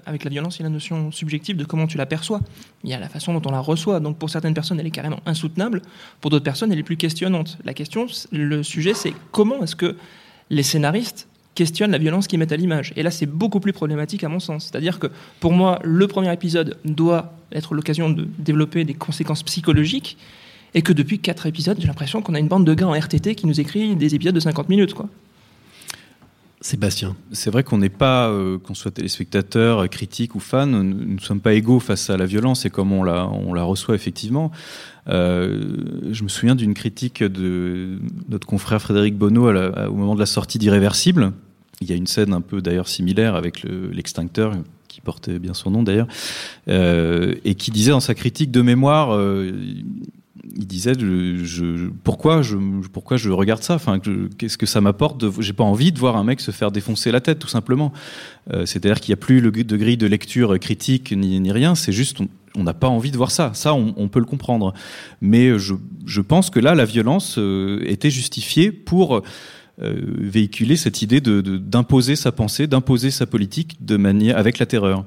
avec 0.07 0.23
la 0.23 0.29
violence, 0.31 0.57
il 0.57 0.59
y 0.61 0.63
a 0.63 0.67
la 0.67 0.73
notion 0.73 1.11
subjective 1.11 1.55
de 1.55 1.63
comment 1.63 1.85
tu 1.85 1.97
la 1.97 2.07
perçois. 2.07 2.41
Il 2.83 2.89
y 2.89 2.93
a 2.93 2.99
la 2.99 3.07
façon 3.07 3.33
dont 3.33 3.41
on 3.45 3.51
la 3.51 3.59
reçoit. 3.59 3.99
Donc 3.99 4.17
pour 4.17 4.31
certaines 4.31 4.55
personnes, 4.55 4.79
elle 4.79 4.87
est 4.87 4.91
carrément 4.91 5.19
insoutenable. 5.27 5.83
Pour 6.21 6.31
d'autres 6.31 6.43
personnes, 6.43 6.71
elle 6.71 6.79
est 6.79 6.83
plus 6.83 6.97
questionnante. 6.97 7.59
La 7.63 7.75
question, 7.75 8.07
le 8.31 8.63
sujet, 8.63 8.95
c'est 8.95 9.13
comment 9.31 9.61
est-ce 9.63 9.75
que 9.75 9.95
les 10.49 10.63
scénaristes 10.63 11.27
questionnent 11.53 11.91
la 11.91 11.99
violence 11.99 12.27
qu'ils 12.27 12.39
mettent 12.39 12.51
à 12.51 12.57
l'image? 12.57 12.93
Et 12.95 13.03
là, 13.03 13.11
c'est 13.11 13.27
beaucoup 13.27 13.59
plus 13.59 13.73
problématique 13.73 14.23
à 14.23 14.29
mon 14.29 14.39
sens. 14.39 14.69
C'est-à-dire 14.71 14.97
que 14.97 15.07
pour 15.39 15.53
moi, 15.53 15.79
le 15.83 16.07
premier 16.07 16.33
épisode 16.33 16.77
doit 16.83 17.33
être 17.51 17.75
l'occasion 17.75 18.09
de 18.09 18.27
développer 18.39 18.85
des 18.85 18.95
conséquences 18.95 19.43
psychologiques. 19.43 20.17
Et 20.73 20.81
que 20.81 20.93
depuis 20.93 21.19
quatre 21.19 21.47
épisodes, 21.47 21.77
j'ai 21.79 21.87
l'impression 21.87 22.21
qu'on 22.21 22.33
a 22.33 22.39
une 22.39 22.47
bande 22.47 22.65
de 22.65 22.73
gars 22.73 22.87
en 22.87 22.97
RTT 22.97 23.35
qui 23.35 23.45
nous 23.45 23.59
écrit 23.59 23.95
des 23.97 24.15
épisodes 24.15 24.33
de 24.33 24.39
50 24.39 24.69
minutes. 24.69 24.95
Sébastien. 26.62 27.15
C'est 27.32 27.50
vrai 27.50 27.63
qu'on 27.63 27.80
n'est 27.80 27.89
pas, 27.89 28.30
euh, 28.30 28.60
qu'on 28.60 28.75
soit 28.75 28.91
téléspectateur, 28.91 29.80
euh, 29.80 29.88
critique 29.88 30.36
ou 30.36 30.39
fan, 30.39 30.70
nous 30.70 31.13
ne 31.15 31.20
sommes 31.20 31.41
pas 31.41 31.53
égaux 31.53 31.80
face 31.80 32.12
à 32.12 32.18
la 32.18 32.27
violence 32.27 32.65
et 32.65 32.70
comme 32.70 32.91
on 32.91 33.03
la, 33.03 33.27
on 33.27 33.53
la 33.53 33.63
reçoit 33.63 33.96
effectivement. 33.96 34.51
Euh, 35.08 35.63
je 36.12 36.24
me 36.24 36.30
souviens 36.30 36.53
d'une 36.53 36.75
critique 36.75 37.24
de 37.24 37.98
notre 38.30 38.46
confrère 38.46 38.80
Frédéric 38.80 39.18
Bonneau 39.18 39.50
au 39.51 39.94
moment 39.96 40.13
de 40.13 40.20
la 40.20 40.27
sortie 40.27 40.60
d'Irréversible. 40.60 41.34
Il 41.82 41.89
y 41.89 41.94
a 41.94 41.96
une 41.96 42.06
scène 42.06 42.32
un 42.32 42.41
peu 42.41 42.62
d'ailleurs 42.62 42.88
similaire 42.88 43.34
avec 43.34 43.63
le- 43.63 43.89
l'extincteur 43.89 44.53
qui 44.88 45.01
portait 45.01 45.39
bien 45.39 45.56
son 45.56 45.72
nom 45.72 45.82
d'ailleurs, 45.82 46.08
et 46.68 47.56
qui 47.56 47.72
disait 47.72 47.91
dans 47.91 48.01
sa 48.01 48.13
critique 48.13 48.51
de 48.51 48.62
mémoire, 48.62 49.18
il 50.43 50.65
disait 50.65 50.93
pourquoi 52.03 52.41
je 52.41 53.29
regarde 53.29 53.63
ça? 53.63 53.77
Qu'est-ce 54.38 54.57
que 54.57 54.65
ça 54.65 54.81
m'apporte 54.81 55.24
j'ai 55.39 55.53
pas 55.53 55.63
envie 55.63 55.91
de 55.91 56.00
voir 56.00 56.17
un 56.17 56.24
mec 56.24 56.41
se 56.41 56.51
faire 56.51 56.71
défoncer 56.71 57.12
la 57.12 57.21
tête 57.21 57.39
tout 57.39 57.48
simplement. 57.48 57.91
Euh, 58.51 58.65
c'est-à-dire 58.65 59.00
qu'il 59.00 59.12
n'y 59.12 59.13
a 59.13 59.17
plus 59.17 59.39
le 59.39 59.51
de 59.51 59.77
grille 59.77 59.98
de 59.98 60.07
lecture 60.07 60.57
critique 60.60 61.12
ni, 61.12 61.51
rien 61.51 61.75
c'est 61.75 61.91
juste 61.91 62.19
on- 62.55 62.63
n'a 62.63 62.74
pas 62.74 62.88
envie 62.88 63.12
de 63.12 63.17
voir 63.17 63.31
ça. 63.31 63.51
Ça 63.53 63.74
on, 63.74 64.07
peut 64.10 64.19
le 64.19 64.25
comprendre. 64.25 64.74
Mais 65.21 65.57
je, 65.57 66.21
pense 66.21 66.50
que 66.50 66.60
là 66.60 66.75
la 66.75 66.86
violence 66.86 67.38
euh, 67.38 67.81
était 67.86 68.10
justifiée 68.10 68.71
pour 68.71 69.21
euh, 69.81 69.93
véhiculer 70.17 70.75
cette 70.75 71.01
idée 71.01 71.21
d'imposer 71.21 72.15
sa 72.15 72.31
pensée 72.31 72.67
d'imposer 72.67 73.12
sa 73.12 73.25
politique 73.25 73.77
de 73.86 73.97
manière 73.97 74.38
avec 74.38 74.60
la 74.60 74.65
terreur 74.65 75.06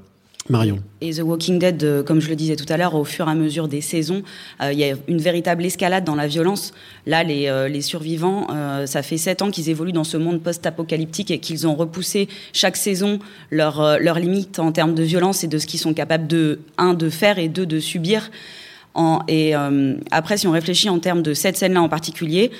Marion. 0.50 0.78
Et 1.00 1.12
The 1.12 1.22
Walking 1.22 1.58
Dead, 1.58 1.82
euh, 1.82 2.02
comme 2.02 2.20
je 2.20 2.28
le 2.28 2.36
disais 2.36 2.56
tout 2.56 2.70
à 2.70 2.76
l'heure, 2.76 2.94
au 2.94 3.04
fur 3.04 3.28
et 3.28 3.30
à 3.30 3.34
mesure 3.34 3.66
des 3.66 3.80
saisons, 3.80 4.22
euh, 4.60 4.72
il 4.72 4.78
y 4.78 4.84
a 4.84 4.94
une 5.08 5.18
véritable 5.18 5.64
escalade 5.64 6.04
dans 6.04 6.14
la 6.14 6.26
violence. 6.26 6.74
Là, 7.06 7.24
les, 7.24 7.48
euh, 7.48 7.68
les 7.68 7.80
survivants, 7.80 8.46
ça 8.86 9.02
fait 9.02 9.16
sept 9.16 9.40
ans 9.42 9.50
qu'ils 9.50 9.70
évoluent 9.70 9.92
dans 9.92 10.04
ce 10.04 10.16
monde 10.16 10.42
post-apocalyptique 10.42 11.30
et 11.30 11.38
qu'ils 11.38 11.66
ont 11.66 11.74
repoussé 11.74 12.28
chaque 12.52 12.76
saison 12.76 13.18
leurs 13.50 13.98
leurs 13.98 14.18
limites 14.18 14.58
en 14.58 14.72
termes 14.72 14.94
de 14.94 15.02
violence 15.02 15.44
et 15.44 15.46
de 15.46 15.58
ce 15.58 15.66
qu'ils 15.66 15.80
sont 15.80 15.94
capables 15.94 16.26
de, 16.26 16.60
un, 16.78 16.94
de 16.94 17.08
faire 17.08 17.38
et 17.38 17.48
deux, 17.48 17.66
de 17.66 17.80
subir. 17.80 18.30
Et 19.28 19.54
après, 20.10 20.36
si 20.36 20.46
on 20.46 20.52
réfléchit 20.52 20.88
en 20.88 20.98
termes 20.98 21.22
de 21.22 21.34
cette 21.34 21.56
scène-là 21.56 21.82
en 21.82 21.88
particulier, 21.88 22.50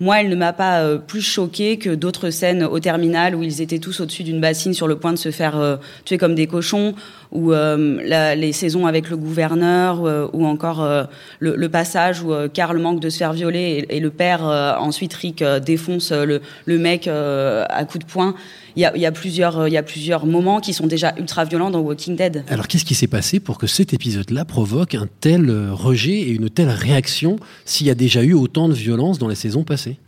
moi, 0.00 0.20
elle 0.20 0.28
ne 0.28 0.36
m'a 0.36 0.52
pas 0.52 0.98
plus 0.98 1.22
choquée 1.22 1.78
que 1.78 1.90
d'autres 1.90 2.30
scènes 2.30 2.64
au 2.64 2.80
terminal 2.80 3.34
où 3.34 3.42
ils 3.42 3.60
étaient 3.60 3.78
tous 3.78 4.00
au-dessus 4.00 4.24
d'une 4.24 4.40
bassine 4.40 4.74
sur 4.74 4.88
le 4.88 4.96
point 4.96 5.12
de 5.12 5.18
se 5.18 5.30
faire 5.30 5.78
tuer 6.04 6.18
comme 6.18 6.34
des 6.34 6.46
cochons, 6.46 6.94
ou 7.34 7.52
euh, 7.52 8.34
les 8.36 8.52
saisons 8.52 8.86
avec 8.86 9.10
le 9.10 9.16
gouverneur, 9.16 10.04
euh, 10.04 10.28
ou 10.32 10.46
encore 10.46 10.82
euh, 10.82 11.04
le, 11.40 11.68
passage 11.68 12.22
où 12.22 12.32
Karl 12.52 12.78
manque 12.78 13.00
de 13.00 13.10
se 13.10 13.18
faire 13.18 13.32
violer 13.32 13.84
et, 13.88 14.00
le 14.00 14.10
père, 14.10 14.44
ensuite 14.78 15.12
Rick, 15.14 15.42
défonce 15.64 16.12
le, 16.12 16.40
mec 16.78 17.08
à 17.08 17.84
coups 17.84 18.06
de 18.06 18.10
poing. 18.10 18.34
Il 18.76 18.82
y 18.82 19.06
a, 19.06 19.12
plusieurs, 19.12 19.66
il 19.68 19.72
y 19.72 19.76
a 19.76 19.82
plusieurs 19.82 20.26
moments 20.26 20.60
qui 20.60 20.72
sont 20.72 20.86
déjà 20.86 21.14
ultra 21.18 21.44
violents 21.44 21.70
dans 21.70 21.80
Walking 21.80 22.16
Dead. 22.16 22.44
Alors 22.48 22.68
qu'est-ce 22.68 22.84
qui 22.84 22.94
s'est 22.94 23.06
passé 23.06 23.40
pour 23.40 23.58
que 23.58 23.66
cet 23.66 23.92
épisode-là 23.92 24.44
provoque 24.44 24.94
un 24.94 25.08
tel 25.20 25.50
rejet 25.72 26.20
et 26.20 26.30
une 26.30 26.50
telle 26.50 26.70
réaction 26.70 27.38
s'il 27.64 27.86
y 27.86 27.90
a 27.90 27.94
déjà 27.94 28.22
eu 28.22 28.34
autant 28.34 28.68
de 28.68 28.74
violence 28.74 29.18
dans 29.18 29.28
les 29.28 29.34
saisons 29.34 29.64
passées? 29.64 29.98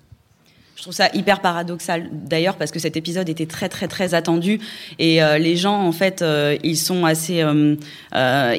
Je 0.76 0.82
trouve 0.82 0.92
ça 0.92 1.08
hyper 1.14 1.40
paradoxal 1.40 2.10
d'ailleurs 2.12 2.56
parce 2.56 2.70
que 2.70 2.78
cet 2.78 2.98
épisode 2.98 3.30
était 3.30 3.46
très 3.46 3.70
très 3.70 3.88
très 3.88 4.12
attendu. 4.12 4.60
Et 4.98 5.22
euh, 5.22 5.38
les 5.38 5.56
gens 5.56 5.80
en 5.80 5.90
fait 5.90 6.20
euh, 6.20 6.58
ils 6.62 6.76
sont 6.76 7.06
assez 7.06 7.42
euh, 7.42 7.76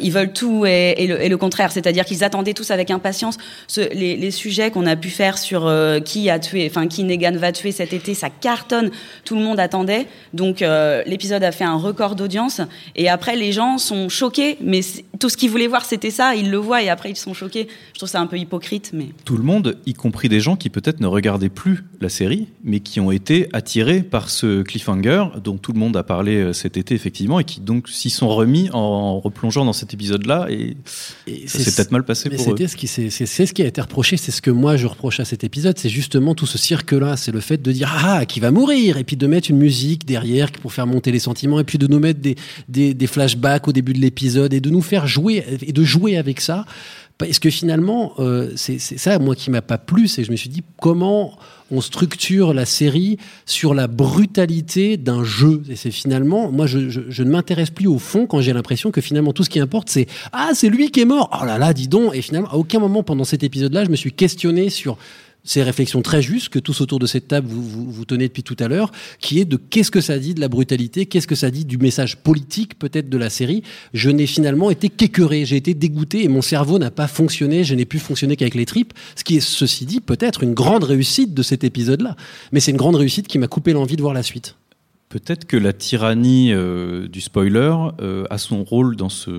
ils 0.02 0.12
veulent 0.12 0.34
tout 0.34 0.66
et, 0.66 1.06
le, 1.08 1.38
contraire. 1.38 1.72
C'est-à-dire 1.72 2.06
qu'ils 2.06 2.24
attendaient 2.24 2.56
tous 2.56 2.72
avec 2.72 2.90
impatience 2.90 3.38
ce, 3.68 3.82
les, 3.94 4.32
sujets 4.32 4.72
qu'on 4.72 4.88
a 4.88 4.96
pu 4.96 5.10
faire 5.10 5.38
sur 5.38 5.72
qui 6.04 6.32
a 6.32 6.40
tué 6.40 6.66
enfin 6.68 6.88
qui 6.88 7.04
Negan 7.04 7.38
va 7.38 7.52
tuer 7.52 7.72
cet 7.72 7.94
été. 7.94 8.16
Ça 8.16 8.32
cartonne. 8.32 8.90
Tout 9.24 9.36
le 9.36 9.42
monde 9.42 9.60
attendait. 9.60 10.08
Donc 10.34 10.62
l'épisode 11.06 11.44
a 11.44 11.52
fait 11.52 11.66
un 11.66 11.78
record 11.78 12.16
d'audience. 12.16 12.62
Et 12.96 13.10
après 13.10 13.36
les 13.36 13.52
gens 13.52 13.78
sont 13.78 14.10
choqués. 14.10 14.58
Mais 14.62 14.82
tout 15.20 15.30
ce 15.30 15.38
qu'ils 15.38 15.52
voulaient 15.52 15.68
voir 15.68 15.86
c'était 15.86 16.10
ça. 16.10 16.34
Ils 16.34 16.50
le 16.50 16.58
voient 16.58 16.82
et 16.82 16.90
après 16.90 17.12
ils 17.12 17.16
sont 17.16 17.36
choqués. 17.36 17.68
Je 17.94 18.00
trouve 18.00 18.10
ça 18.10 18.20
un 18.20 18.28
peu 18.28 18.40
hypocrite 18.40 18.90
mais 18.92 19.10
tout 19.24 19.38
le 19.38 19.44
monde, 19.44 19.78
y 19.86 19.94
compris 19.94 20.30
des 20.30 20.40
gens 20.40 20.56
qui 20.56 20.72
peut-être 20.72 21.00
ne 21.00 21.08
regardaient 21.08 21.50
plus 21.50 21.84
la 22.02 22.07
série, 22.10 22.48
mais 22.64 22.80
qui 22.80 23.00
ont 23.00 23.12
été 23.12 23.48
attirés 23.54 24.04
par 24.04 24.30
ce 24.30 24.62
cliffhanger 24.62 25.26
dont 25.44 25.58
tout 25.58 25.74
le 25.74 25.80
monde 25.80 25.96
a 25.98 26.04
parlé 26.04 26.36
euh, 26.36 26.54
cet 26.54 26.78
été 26.78 26.96
effectivement, 26.96 27.40
et 27.40 27.44
qui 27.44 27.60
donc 27.60 27.90
s'y 27.90 28.10
sont 28.10 28.30
remis 28.30 28.70
en 28.74 29.20
replongeant 29.20 29.66
dans 29.66 29.74
cet 29.74 29.94
épisode-là, 29.94 30.48
et, 30.50 30.78
ça 31.48 31.60
s'est 31.60 31.72
peut-être 31.72 31.92
mal 31.92 32.04
passé 32.04 32.30
Mais 32.30 32.38
pour 32.38 32.54
eux. 32.54 32.68
ce 32.68 32.76
qui 32.76 32.88
c'est 32.88 33.10
ce 33.10 33.54
qui 33.54 33.62
a 33.62 33.66
été 33.66 33.82
reproché, 33.82 34.18
c'est 34.18 34.32
ce 34.32 34.42
que 34.42 34.52
moi 34.52 34.78
je 34.78 34.88
reproche 34.88 35.20
à 35.20 35.26
cet 35.26 35.44
épisode, 35.44 35.78
c'est 35.78 35.90
justement 35.90 36.36
tout 36.36 36.46
ce 36.46 36.58
cirque-là, 36.58 37.18
c'est 37.18 37.32
le 37.32 37.40
fait 37.40 37.62
de 37.62 37.72
dire 37.72 37.94
ah 38.04 38.26
qui 38.26 38.40
va 38.40 38.52
mourir 38.52 38.98
et 38.98 39.04
puis 39.04 39.18
de 39.18 39.28
mettre 39.28 39.52
une 39.52 39.58
musique 39.58 40.06
derrière 40.06 40.52
pour 40.52 40.74
faire 40.74 40.88
monter 40.88 41.12
les 41.12 41.20
sentiments 41.20 41.60
et 41.60 41.64
puis 41.64 41.78
de 41.78 41.88
nous 41.88 42.00
mettre 42.00 42.20
des, 42.20 42.36
des, 42.70 42.94
des 42.94 43.08
flashbacks 43.08 43.68
au 43.68 43.72
début 43.72 43.94
de 43.94 44.00
l'épisode 44.00 44.54
et 44.54 44.60
de 44.60 44.70
nous 44.70 44.82
faire 44.82 45.08
jouer 45.08 45.44
et 45.62 45.74
de 45.74 45.84
jouer 45.84 46.18
avec 46.18 46.42
ça. 46.42 46.66
Parce 47.18 47.40
que 47.40 47.50
finalement, 47.50 48.14
euh, 48.20 48.52
c'est 48.56 48.78
ça 48.80 49.18
moi 49.18 49.36
qui 49.36 49.50
m'a 49.50 49.64
pas 49.64 49.78
plu, 49.80 50.08
c'est 50.08 50.22
que 50.22 50.28
je 50.28 50.32
me 50.32 50.36
suis 50.38 50.50
dit 50.50 50.62
comment 50.80 51.36
on 51.72 51.82
structure 51.82 52.54
la 52.54 52.66
série 52.66 53.18
sur 53.48 53.74
la 53.74 53.88
brutalité 53.88 54.98
d'un 54.98 55.24
jeu? 55.24 55.64
Et 55.70 55.76
c'est 55.76 55.90
finalement, 55.92 56.52
moi, 56.52 56.68
je, 56.68 56.90
je- 56.90 57.02
je 57.10 57.24
ne 57.24 57.32
m'intéresse 57.32 57.72
plus 57.72 57.88
au 57.88 57.98
fond 57.98 58.28
quand 58.28 58.40
j'ai 58.42 58.54
l'impression 58.54 58.92
que 58.92 59.02
finalement 59.02 59.34
tout 59.34 59.44
ce 59.44 59.50
qui 59.50 59.60
importe, 59.60 59.90
c'est 59.90 60.06
ah, 60.32 60.52
c'est 60.54 60.70
lui 60.70 60.92
qui 60.92 61.00
est 61.02 61.06
mort. 61.06 61.30
Oh 61.42 61.46
là 61.46 61.58
là, 61.58 61.74
dis 61.74 61.88
donc. 61.88 62.16
Et 62.16 62.22
finalement, 62.22 62.50
à 62.52 62.56
aucun 62.56 62.80
moment 62.80 63.02
pendant 63.04 63.24
cet 63.24 63.44
épisode-là, 63.44 63.84
je 63.86 63.90
me 63.90 63.96
suis 63.96 64.12
questionné 64.12 64.70
sur 64.70 64.98
ces 65.48 65.64
réflexions 65.64 66.02
très 66.02 66.22
justes 66.22 66.50
que 66.50 66.60
tous 66.60 66.82
autour 66.82 67.00
de 67.00 67.08
cette 67.08 67.28
table 67.28 67.48
vous, 67.48 67.64
vous, 67.64 67.90
vous 67.90 68.06
tenez 68.06 68.28
depuis 68.28 68.44
tout 68.44 68.58
à 68.60 68.68
l'heure, 68.68 68.92
qui 69.20 69.40
est 69.40 69.46
de 69.46 69.56
qu'est-ce 69.56 69.90
que 69.90 70.02
ça 70.02 70.20
dit 70.20 70.34
de 70.34 70.42
la 70.42 70.50
brutalité, 70.50 71.06
qu'est-ce 71.06 71.26
que 71.26 71.36
ça 71.36 71.50
dit 71.50 71.66
du 71.66 71.78
message 71.78 72.18
politique 72.18 72.78
peut-être 72.78 73.10
de 73.10 73.18
la 73.18 73.30
série. 73.30 73.64
Je 73.94 74.10
n'ai 74.10 74.28
finalement 74.28 74.70
été 74.70 74.90
qu'écœuré, 74.90 75.46
j'ai 75.46 75.56
été 75.56 75.74
dégoûté 75.74 76.24
et 76.24 76.28
mon 76.28 76.42
cerveau 76.42 76.78
n'a 76.78 76.92
pas 76.92 77.08
fonctionné, 77.08 77.64
je 77.64 77.74
n'ai 77.74 77.86
pu 77.86 77.98
fonctionner 77.98 78.36
qu'avec 78.36 78.56
les 78.56 78.66
tripes, 78.66 78.94
ce 79.16 79.24
qui 79.24 79.38
est 79.38 79.40
ceci 79.40 79.86
dit 79.86 80.02
peut-être 80.02 80.44
une 80.44 80.54
grande 80.54 80.84
réussite 80.84 81.34
de 81.34 81.42
cet 81.42 81.64
épisode-là. 81.64 82.16
Mais 82.52 82.60
c'est 82.60 82.72
une 82.72 82.78
grande 82.78 82.96
réussite 82.96 83.28
qui 83.28 83.40
m'a 83.40 83.48
coupé 83.48 83.72
l'envie 83.72 83.96
de 83.96 84.02
voir 84.02 84.14
la 84.14 84.24
suite. 84.24 84.56
Peut-être 85.10 85.46
que 85.46 85.56
la 85.56 85.72
tyrannie 85.72 86.52
euh, 86.52 87.08
du 87.08 87.22
spoiler 87.22 87.74
euh, 88.02 88.26
a 88.30 88.38
son 88.38 88.66
rôle 88.66 88.98
dans 88.98 89.08
ce 89.08 89.32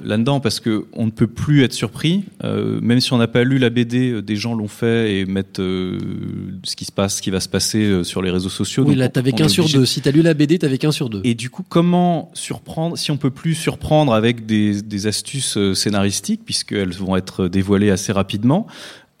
là-dedans 0.00 0.38
parce 0.38 0.60
que 0.60 0.84
on 0.92 1.06
ne 1.06 1.10
peut 1.10 1.26
plus 1.26 1.64
être 1.64 1.72
surpris, 1.72 2.22
euh, 2.44 2.80
même 2.80 3.00
si 3.00 3.12
on 3.12 3.18
n'a 3.18 3.26
pas 3.26 3.42
lu 3.42 3.58
la 3.58 3.70
BD, 3.70 4.22
des 4.22 4.36
gens 4.36 4.54
l'ont 4.54 4.68
fait 4.68 5.16
et 5.16 5.26
mettent 5.26 5.56
ce 5.56 6.76
qui 6.76 6.84
se 6.84 6.92
passe, 6.92 7.16
ce 7.16 7.22
qui 7.22 7.30
va 7.30 7.40
se 7.40 7.48
passer 7.48 8.04
sur 8.04 8.22
les 8.22 8.30
réseaux 8.30 8.48
sociaux. 8.48 8.84
Oui, 8.84 8.90
Donc, 8.90 8.98
là, 8.98 9.08
t'avais 9.08 9.32
qu'un 9.32 9.48
sur 9.48 9.68
deux. 9.68 9.84
Si 9.84 10.00
t'as 10.00 10.12
lu 10.12 10.22
la 10.22 10.34
BD, 10.34 10.60
t'avais 10.60 10.78
qu'un 10.78 10.92
sur 10.92 11.10
deux. 11.10 11.20
Et 11.24 11.34
du 11.34 11.50
coup, 11.50 11.64
comment 11.68 12.30
surprendre 12.34 12.96
si 12.96 13.10
on 13.10 13.16
peut 13.16 13.32
plus 13.32 13.56
surprendre 13.56 14.14
avec 14.14 14.46
des, 14.46 14.82
des 14.82 15.06
astuces 15.08 15.58
scénaristiques, 15.74 16.44
puisqu'elles 16.44 16.92
vont 16.92 17.16
être 17.16 17.48
dévoilées 17.48 17.90
assez 17.90 18.12
rapidement 18.12 18.68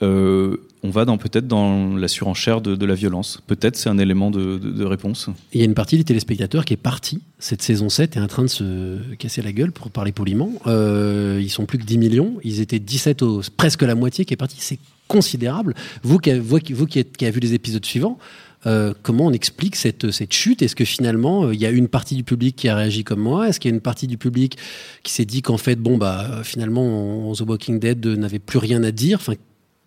euh, 0.02 0.56
on 0.82 0.90
va 0.90 1.04
peut-être 1.16 1.46
dans 1.46 1.94
la 1.94 2.08
surenchère 2.08 2.60
de, 2.60 2.86
la 2.86 2.94
violence. 2.94 3.42
Peut-être 3.46 3.76
c'est 3.76 3.88
un 3.88 3.98
élément 3.98 4.30
de, 4.30 4.84
réponse. 4.84 5.28
Il 5.52 5.60
y 5.60 5.62
a 5.62 5.66
une 5.66 5.74
partie 5.74 5.96
des 5.96 6.04
téléspectateurs 6.04 6.64
qui 6.64 6.74
est 6.74 6.78
partie 6.78 7.20
cette 7.38 7.62
saison 7.62 7.88
7 7.88 8.16
et 8.16 8.18
est 8.18 8.22
en 8.22 8.26
train 8.26 8.42
de 8.42 8.48
se 8.48 8.98
casser 9.18 9.42
la 9.42 9.52
gueule 9.52 9.72
pour 9.72 9.90
parler 9.90 10.12
poliment. 10.12 10.52
Euh, 10.66 11.38
ils 11.42 11.50
sont 11.50 11.66
plus 11.66 11.78
que 11.78 11.84
10 11.84 11.98
millions. 11.98 12.36
Ils 12.44 12.60
étaient 12.60 12.78
17 12.78 13.22
au, 13.22 13.42
presque 13.56 13.82
la 13.82 13.94
moitié 13.94 14.24
qui 14.24 14.34
est 14.34 14.36
partie. 14.36 14.56
C'est 14.60 14.78
considérable. 15.08 15.74
Vous 16.02 16.18
qui, 16.18 16.30
avez- 16.30 16.40
vu 16.40 17.40
les 17.40 17.54
épisodes 17.54 17.84
suivants, 17.84 18.18
euh, 18.66 18.92
comment 19.02 19.26
on 19.26 19.32
explique 19.32 19.76
cette, 19.76 20.32
chute? 20.32 20.62
Est-ce 20.62 20.76
que 20.76 20.84
finalement, 20.84 21.44
euh, 21.44 21.54
il 21.54 21.60
y 21.60 21.66
a 21.66 21.70
une 21.70 21.88
partie 21.88 22.14
du 22.14 22.24
public 22.24 22.56
qui 22.56 22.68
a 22.68 22.76
réagi 22.76 23.04
comme 23.04 23.20
moi? 23.20 23.48
Est-ce 23.48 23.58
qu'il 23.58 23.70
y 23.70 23.72
a 23.72 23.74
une 23.74 23.82
partie 23.82 24.06
du 24.06 24.18
public 24.18 24.56
qui 25.02 25.12
s'est 25.12 25.24
dit 25.24 25.42
qu'en 25.42 25.56
fait, 25.56 25.76
bon, 25.76 25.98
bah, 25.98 26.42
finalement, 26.44 27.34
The 27.34 27.40
Walking 27.40 27.78
Dead 27.78 28.06
n'avait 28.06 28.38
plus 28.38 28.58
rien 28.58 28.82
à 28.82 28.92
dire? 28.92 29.20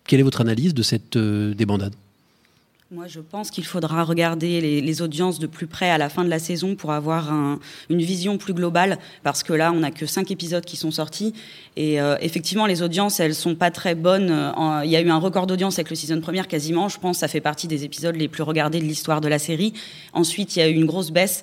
Quelle 0.06 0.20
est 0.20 0.24
votre 0.24 0.40
analyse 0.40 0.74
de 0.74 0.82
cette 0.82 1.16
euh, 1.16 1.54
débandade? 1.54 1.94
Moi, 2.90 3.06
je 3.08 3.18
pense 3.18 3.50
qu'il 3.50 3.64
faudra 3.64 4.04
regarder 4.04 4.60
les, 4.60 5.02
audiences 5.02 5.40
de 5.40 5.48
plus 5.48 5.66
près 5.66 5.90
à 5.90 5.98
la 5.98 6.08
fin 6.08 6.22
de 6.22 6.28
la 6.28 6.38
saison 6.38 6.76
pour 6.76 6.92
avoir 6.92 7.32
un- 7.32 7.58
une 7.90 8.02
vision 8.02 8.38
plus 8.38 8.52
globale, 8.54 8.98
parce 9.24 9.42
que 9.42 9.52
là, 9.52 9.72
on 9.72 9.80
n'a 9.80 9.90
que 9.90 10.06
cinq 10.06 10.30
épisodes 10.30 10.64
qui 10.64 10.76
sont 10.76 10.92
sortis, 10.92 11.32
et 11.76 12.00
euh, 12.00 12.16
effectivement, 12.20 12.66
les 12.66 12.82
audiences, 12.82 13.18
elles 13.18 13.34
sont 13.34 13.56
pas 13.56 13.72
très 13.72 13.96
bonnes. 13.96 14.52
Il 14.84 14.90
y 14.90 14.96
a 14.96 15.00
eu 15.00 15.08
un 15.10 15.16
record 15.18 15.48
d'audience 15.48 15.78
avec 15.78 15.90
le 15.90 15.96
season 15.96 16.20
première 16.20 16.46
quasiment. 16.46 16.88
Je 16.88 17.00
pense 17.00 17.16
que 17.16 17.20
ça 17.20 17.28
fait 17.28 17.40
partie 17.40 17.66
des 17.66 17.82
épisodes 17.84 18.14
les 18.14 18.28
plus 18.28 18.42
regardés 18.44 18.78
de 18.78 18.84
l'histoire 18.84 19.20
de 19.20 19.28
la 19.28 19.40
série. 19.40 19.72
Ensuite, 20.12 20.54
il 20.54 20.58
y 20.60 20.62
a 20.62 20.68
eu 20.68 20.74
une 20.74 20.86
grosse 20.86 21.10
baisse. 21.10 21.42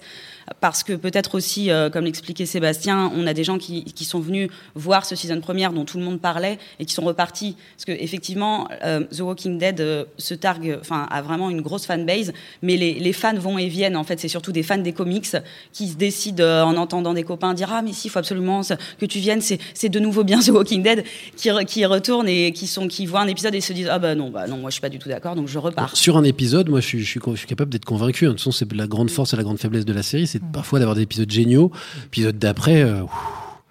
Parce 0.59 0.83
que 0.83 0.93
peut-être 0.93 1.35
aussi, 1.35 1.71
euh, 1.71 1.89
comme 1.89 2.05
l'expliquait 2.05 2.45
Sébastien, 2.45 3.11
on 3.15 3.27
a 3.27 3.33
des 3.33 3.43
gens 3.43 3.57
qui, 3.57 3.83
qui 3.83 4.05
sont 4.05 4.19
venus 4.19 4.49
voir 4.75 5.05
ce 5.05 5.15
season 5.15 5.39
première 5.41 5.73
dont 5.73 5.85
tout 5.85 5.97
le 5.97 6.03
monde 6.03 6.19
parlait 6.19 6.57
et 6.79 6.85
qui 6.85 6.93
sont 6.93 7.03
repartis. 7.03 7.55
Parce 7.75 7.85
que 7.85 7.91
effectivement, 7.91 8.67
euh, 8.83 9.01
The 9.05 9.21
Walking 9.21 9.57
Dead 9.57 9.79
euh, 9.81 10.05
se 10.17 10.33
targue, 10.33 10.77
enfin, 10.79 11.07
a 11.09 11.21
vraiment 11.21 11.49
une 11.49 11.61
grosse 11.61 11.85
fanbase, 11.85 12.33
mais 12.61 12.77
les, 12.77 12.93
les 12.95 13.13
fans 13.13 13.37
vont 13.37 13.57
et 13.57 13.67
viennent. 13.67 13.97
En 13.97 14.03
fait, 14.03 14.19
c'est 14.19 14.27
surtout 14.27 14.51
des 14.51 14.63
fans 14.63 14.77
des 14.77 14.93
comics 14.93 15.27
qui 15.71 15.87
se 15.87 15.95
décident 15.95 16.67
en 16.67 16.75
entendant 16.75 17.13
des 17.13 17.23
copains 17.23 17.53
dire 17.53 17.69
ah 17.71 17.81
mais 17.81 17.93
si, 17.93 18.07
il 18.07 18.09
faut 18.09 18.19
absolument 18.19 18.61
que 18.99 19.05
tu 19.05 19.19
viennes, 19.19 19.41
c'est 19.41 19.89
de 19.89 19.99
nouveau 19.99 20.23
bien 20.23 20.39
The 20.41 20.49
Walking 20.49 20.83
Dead, 20.83 21.03
qui, 21.35 21.49
qui 21.65 21.85
retournent 21.85 22.27
et 22.27 22.51
qui 22.51 22.67
sont 22.67 22.87
qui 22.87 23.05
voient 23.05 23.21
un 23.21 23.27
épisode 23.27 23.55
et 23.55 23.61
se 23.61 23.73
disent 23.73 23.89
ah 23.89 23.99
bah 23.99 24.15
non 24.15 24.29
bah 24.29 24.47
non 24.47 24.57
moi 24.57 24.69
je 24.69 24.73
suis 24.73 24.81
pas 24.81 24.89
du 24.89 24.99
tout 24.99 25.09
d'accord 25.09 25.35
donc 25.35 25.47
je 25.47 25.59
repars. 25.59 25.95
Sur 25.95 26.17
un 26.17 26.23
épisode, 26.23 26.69
moi 26.69 26.79
je 26.79 26.87
suis, 26.87 26.99
je 26.99 27.09
suis, 27.09 27.19
je 27.25 27.35
suis 27.35 27.47
capable 27.47 27.71
d'être 27.71 27.85
convaincu. 27.85 28.25
De 28.25 28.31
toute 28.31 28.39
façon, 28.39 28.51
c'est 28.51 28.71
la 28.73 28.87
grande 28.87 29.09
force 29.09 29.33
et 29.33 29.37
la 29.37 29.43
grande 29.43 29.59
faiblesse 29.59 29.85
de 29.85 29.93
la 29.93 30.03
série, 30.03 30.27
c'est 30.31 30.41
parfois 30.51 30.79
d'avoir 30.79 30.95
des 30.95 31.01
épisodes 31.01 31.29
géniaux. 31.29 31.71
Épisode 32.05 32.39
d'après, 32.39 32.81
euh, 32.83 33.03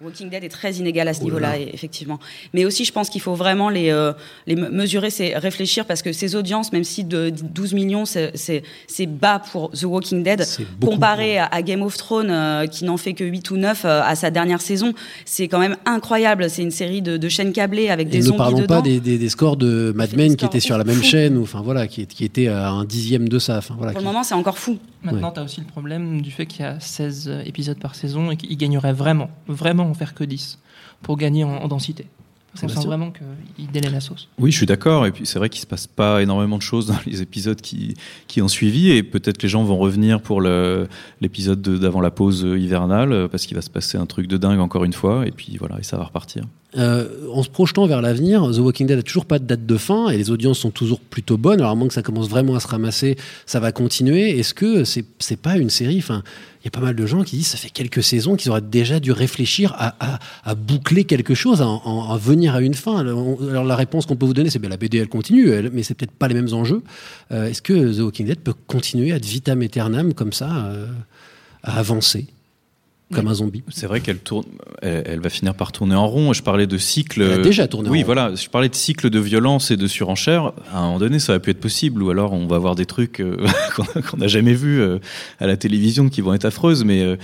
Walking 0.03 0.29
Dead 0.29 0.43
est 0.43 0.49
très 0.49 0.73
inégal 0.73 1.07
à 1.07 1.13
ce 1.13 1.19
là 1.19 1.25
niveau-là, 1.25 1.59
effectivement. 1.59 2.19
Mais 2.53 2.65
aussi, 2.65 2.85
je 2.85 2.91
pense 2.91 3.09
qu'il 3.09 3.21
faut 3.21 3.35
vraiment 3.35 3.69
les, 3.69 3.89
euh, 3.91 4.13
les 4.47 4.55
mesurer, 4.55 5.09
c'est 5.09 5.37
réfléchir, 5.37 5.85
parce 5.85 6.01
que 6.01 6.11
ces 6.11 6.35
audiences, 6.35 6.71
même 6.73 6.83
si 6.83 7.03
de 7.03 7.29
12 7.29 7.73
millions, 7.73 8.05
c'est- 8.05 8.31
bas 9.07 9.39
pour 9.51 9.71
The 9.71 9.83
Walking 9.83 10.23
Dead, 10.23 10.43
comparé 10.81 11.37
à, 11.37 11.45
à 11.45 11.61
Game 11.61 11.81
of 11.81 11.97
Thrones, 11.97 12.29
euh, 12.31 12.65
qui 12.67 12.85
n'en 12.85 12.97
fait 12.97 13.13
que 13.13 13.23
8 13.23 13.51
ou 13.51 13.57
9 13.57 13.85
euh, 13.85 14.01
à 14.03 14.15
sa 14.15 14.31
dernière 14.31 14.61
saison, 14.61 14.93
c'est 15.25 15.47
quand 15.47 15.59
même 15.59 15.75
incroyable. 15.85 16.49
C'est 16.49 16.61
une 16.63 16.71
série 16.71 17.01
de, 17.01 17.17
de 17.17 17.29
chaînes 17.29 17.51
câblées 17.53 17.89
avec 17.89 18.07
et 18.07 18.11
des 18.11 18.17
ne 18.19 18.23
zombies 18.23 18.37
parlons 18.37 18.57
dedans. 18.59 18.75
pas 18.75 18.81
des, 18.81 18.99
des, 18.99 19.17
des 19.17 19.29
scores 19.29 19.57
de 19.57 19.91
Mad 19.95 20.15
Men 20.15 20.35
qui 20.35 20.45
étaient 20.45 20.59
sur 20.59 20.77
la 20.77 20.83
même 20.83 21.03
chaîne, 21.03 21.37
ou 21.37 21.43
enfin 21.43 21.61
voilà, 21.61 21.87
qui, 21.87 22.05
qui 22.07 22.23
étaient 22.25 22.47
à 22.47 22.69
un 22.69 22.85
dixième 22.85 23.27
de 23.29 23.39
ça. 23.39 23.57
Enfin 23.57 23.75
voilà. 23.77 23.91
Pour 23.91 24.01
qui- 24.01 24.05
le 24.05 24.11
moment, 24.11 24.23
c'est 24.23 24.33
encore 24.35 24.57
fou. 24.57 24.77
Maintenant, 25.03 25.29
Ouais. 25.29 25.33
tu 25.33 25.39
as 25.39 25.43
aussi 25.43 25.59
le 25.61 25.65
problème 25.67 26.21
du 26.21 26.29
fait 26.29 26.45
qu'il 26.45 26.61
y 26.61 26.67
a 26.67 26.79
16 26.79 27.31
épisodes 27.45 27.79
par 27.79 27.95
saison 27.95 28.29
et 28.29 28.37
qu'ils 28.37 28.55
gagneraient 28.57 28.93
vraiment, 28.93 29.29
vraiment 29.47 29.90
en 29.91 29.93
faire 29.93 30.13
que 30.15 30.23
10 30.23 30.57
pour 31.03 31.17
gagner 31.17 31.43
en, 31.43 31.49
en 31.57 31.67
densité. 31.67 32.07
On 32.61 32.67
sent 32.67 32.85
vraiment 32.85 33.11
qu'ils 33.11 33.71
délaient 33.71 33.89
la 33.89 34.01
sauce. 34.01 34.27
Oui, 34.37 34.51
je 34.51 34.57
suis 34.57 34.65
d'accord. 34.65 35.05
Et 35.05 35.11
puis 35.13 35.25
c'est 35.25 35.39
vrai 35.39 35.47
qu'il 35.47 35.61
se 35.61 35.65
passe 35.65 35.87
pas 35.87 36.21
énormément 36.21 36.57
de 36.57 36.61
choses 36.61 36.87
dans 36.87 36.97
les 37.05 37.21
épisodes 37.21 37.61
qui, 37.61 37.95
qui 38.27 38.41
ont 38.41 38.49
suivi. 38.49 38.91
Et 38.91 39.03
peut-être 39.03 39.41
les 39.41 39.47
gens 39.47 39.63
vont 39.63 39.77
revenir 39.77 40.21
pour 40.21 40.41
l'épisode 40.41 41.61
de- 41.61 41.77
d'avant 41.77 42.01
la 42.01 42.11
pause 42.11 42.41
hivernale 42.59 43.29
parce 43.31 43.45
qu'il 43.45 43.55
va 43.55 43.61
se 43.61 43.69
passer 43.69 43.97
un 43.97 44.05
truc 44.05 44.27
de 44.27 44.35
dingue 44.37 44.59
encore 44.59 44.83
une 44.83 44.91
fois. 44.93 45.25
Et 45.25 45.31
puis 45.31 45.55
voilà, 45.57 45.79
et 45.79 45.83
ça 45.83 45.95
va 45.97 46.03
repartir. 46.03 46.43
Euh, 46.77 47.27
en 47.33 47.43
se 47.43 47.49
projetant 47.49 47.85
vers 47.85 48.01
l'avenir, 48.01 48.49
The 48.49 48.59
Walking 48.59 48.87
Dead 48.87 48.97
a 48.97 49.03
toujours 49.03 49.25
pas 49.25 49.39
de 49.39 49.43
date 49.45 49.65
de 49.65 49.77
fin 49.77 50.07
et 50.09 50.17
les 50.17 50.29
audiences 50.31 50.59
sont 50.59 50.71
toujours 50.71 51.01
plutôt 51.01 51.37
bonnes. 51.37 51.59
Alors 51.59 51.71
à 51.71 51.75
moins 51.75 51.89
que 51.89 51.93
ça 51.93 52.01
commence 52.01 52.29
vraiment 52.29 52.55
à 52.55 52.61
se 52.61 52.67
ramasser, 52.67 53.17
ça 53.45 53.59
va 53.59 53.73
continuer. 53.73 54.39
Est-ce 54.39 54.53
que 54.53 54.85
c'est 54.85 55.03
c'est 55.19 55.35
pas 55.39 55.57
une 55.57 55.69
série 55.69 56.01
il 56.63 56.65
y 56.65 56.67
a 56.67 56.71
pas 56.71 56.79
mal 56.79 56.95
de 56.95 57.05
gens 57.05 57.23
qui 57.23 57.35
disent 57.35 57.47
ça 57.47 57.57
fait 57.57 57.69
quelques 57.71 58.03
saisons 58.03 58.35
qu'ils 58.37 58.51
auraient 58.51 58.61
déjà 58.61 58.99
dû 59.01 59.11
réfléchir 59.11 59.75
à, 59.77 60.55
boucler 60.55 61.03
quelque 61.05 61.33
chose, 61.33 61.61
à, 61.61 61.67
en- 61.67 62.09
à 62.11 62.17
venir 62.17 62.55
à 62.55 62.61
une 62.61 62.75
fin. 62.75 62.99
Alors, 62.99 63.65
la 63.65 63.75
réponse 63.75 64.05
qu'on 64.05 64.15
peut 64.15 64.25
vous 64.27 64.33
donner, 64.35 64.49
c'est 64.49 64.59
bien 64.59 64.69
la 64.69 64.77
BD 64.77 64.99
elle 64.99 65.09
continue, 65.09 65.51
mais 65.73 65.83
c'est 65.83 65.95
peut-être 65.95 66.11
pas 66.11 66.27
les 66.27 66.35
mêmes 66.35 66.53
enjeux. 66.53 66.83
Euh, 67.31 67.47
Est-ce 67.49 67.61
que 67.61 67.97
The 67.97 67.99
Walking 68.01 68.27
Dead 68.27 68.39
peut 68.39 68.53
continuer 68.67 69.11
à 69.11 69.15
être 69.17 69.25
vitam 69.25 69.61
aeternam 69.61 70.13
comme 70.13 70.31
ça, 70.33 70.67
euh, 70.67 70.85
à 71.63 71.79
avancer? 71.79 72.27
Comme 73.11 73.27
un 73.27 73.33
zombie 73.33 73.63
C'est 73.69 73.87
vrai 73.87 73.99
qu'elle 74.01 74.17
tourne, 74.19 74.45
elle, 74.81 75.03
elle 75.05 75.19
va 75.19 75.29
finir 75.29 75.53
par 75.53 75.71
tourner 75.71 75.95
en 75.95 76.07
rond. 76.07 76.33
Je 76.33 76.41
parlais 76.43 76.67
de 76.67 76.77
cycle. 76.77 77.21
Elle 77.21 77.31
a 77.33 77.37
déjà 77.43 77.67
tourné 77.67 77.89
en 77.89 77.91
Oui, 77.91 77.99
rond. 77.99 78.05
voilà. 78.05 78.35
Je 78.35 78.47
parlais 78.49 78.69
de 78.69 78.75
cycle 78.75 79.09
de 79.09 79.19
violence 79.19 79.71
et 79.71 79.77
de 79.77 79.87
surenchère. 79.87 80.53
À 80.73 80.79
un 80.79 80.81
moment 80.87 80.99
donné, 80.99 81.19
ça 81.19 81.33
aurait 81.33 81.39
pu 81.39 81.49
être 81.51 81.59
possible. 81.59 82.01
Ou 82.03 82.09
alors, 82.09 82.33
on 82.33 82.47
va 82.47 82.57
voir 82.57 82.75
des 82.75 82.85
trucs 82.85 83.19
euh, 83.19 83.37
qu'on 84.09 84.17
n'a 84.17 84.27
jamais 84.27 84.53
vus 84.53 84.79
euh, 84.81 84.99
à 85.39 85.47
la 85.47 85.57
télévision 85.57 86.09
qui 86.09 86.21
vont 86.21 86.33
être 86.33 86.45
affreuses. 86.45 86.83
Mais 86.85 87.01
euh, 87.03 87.15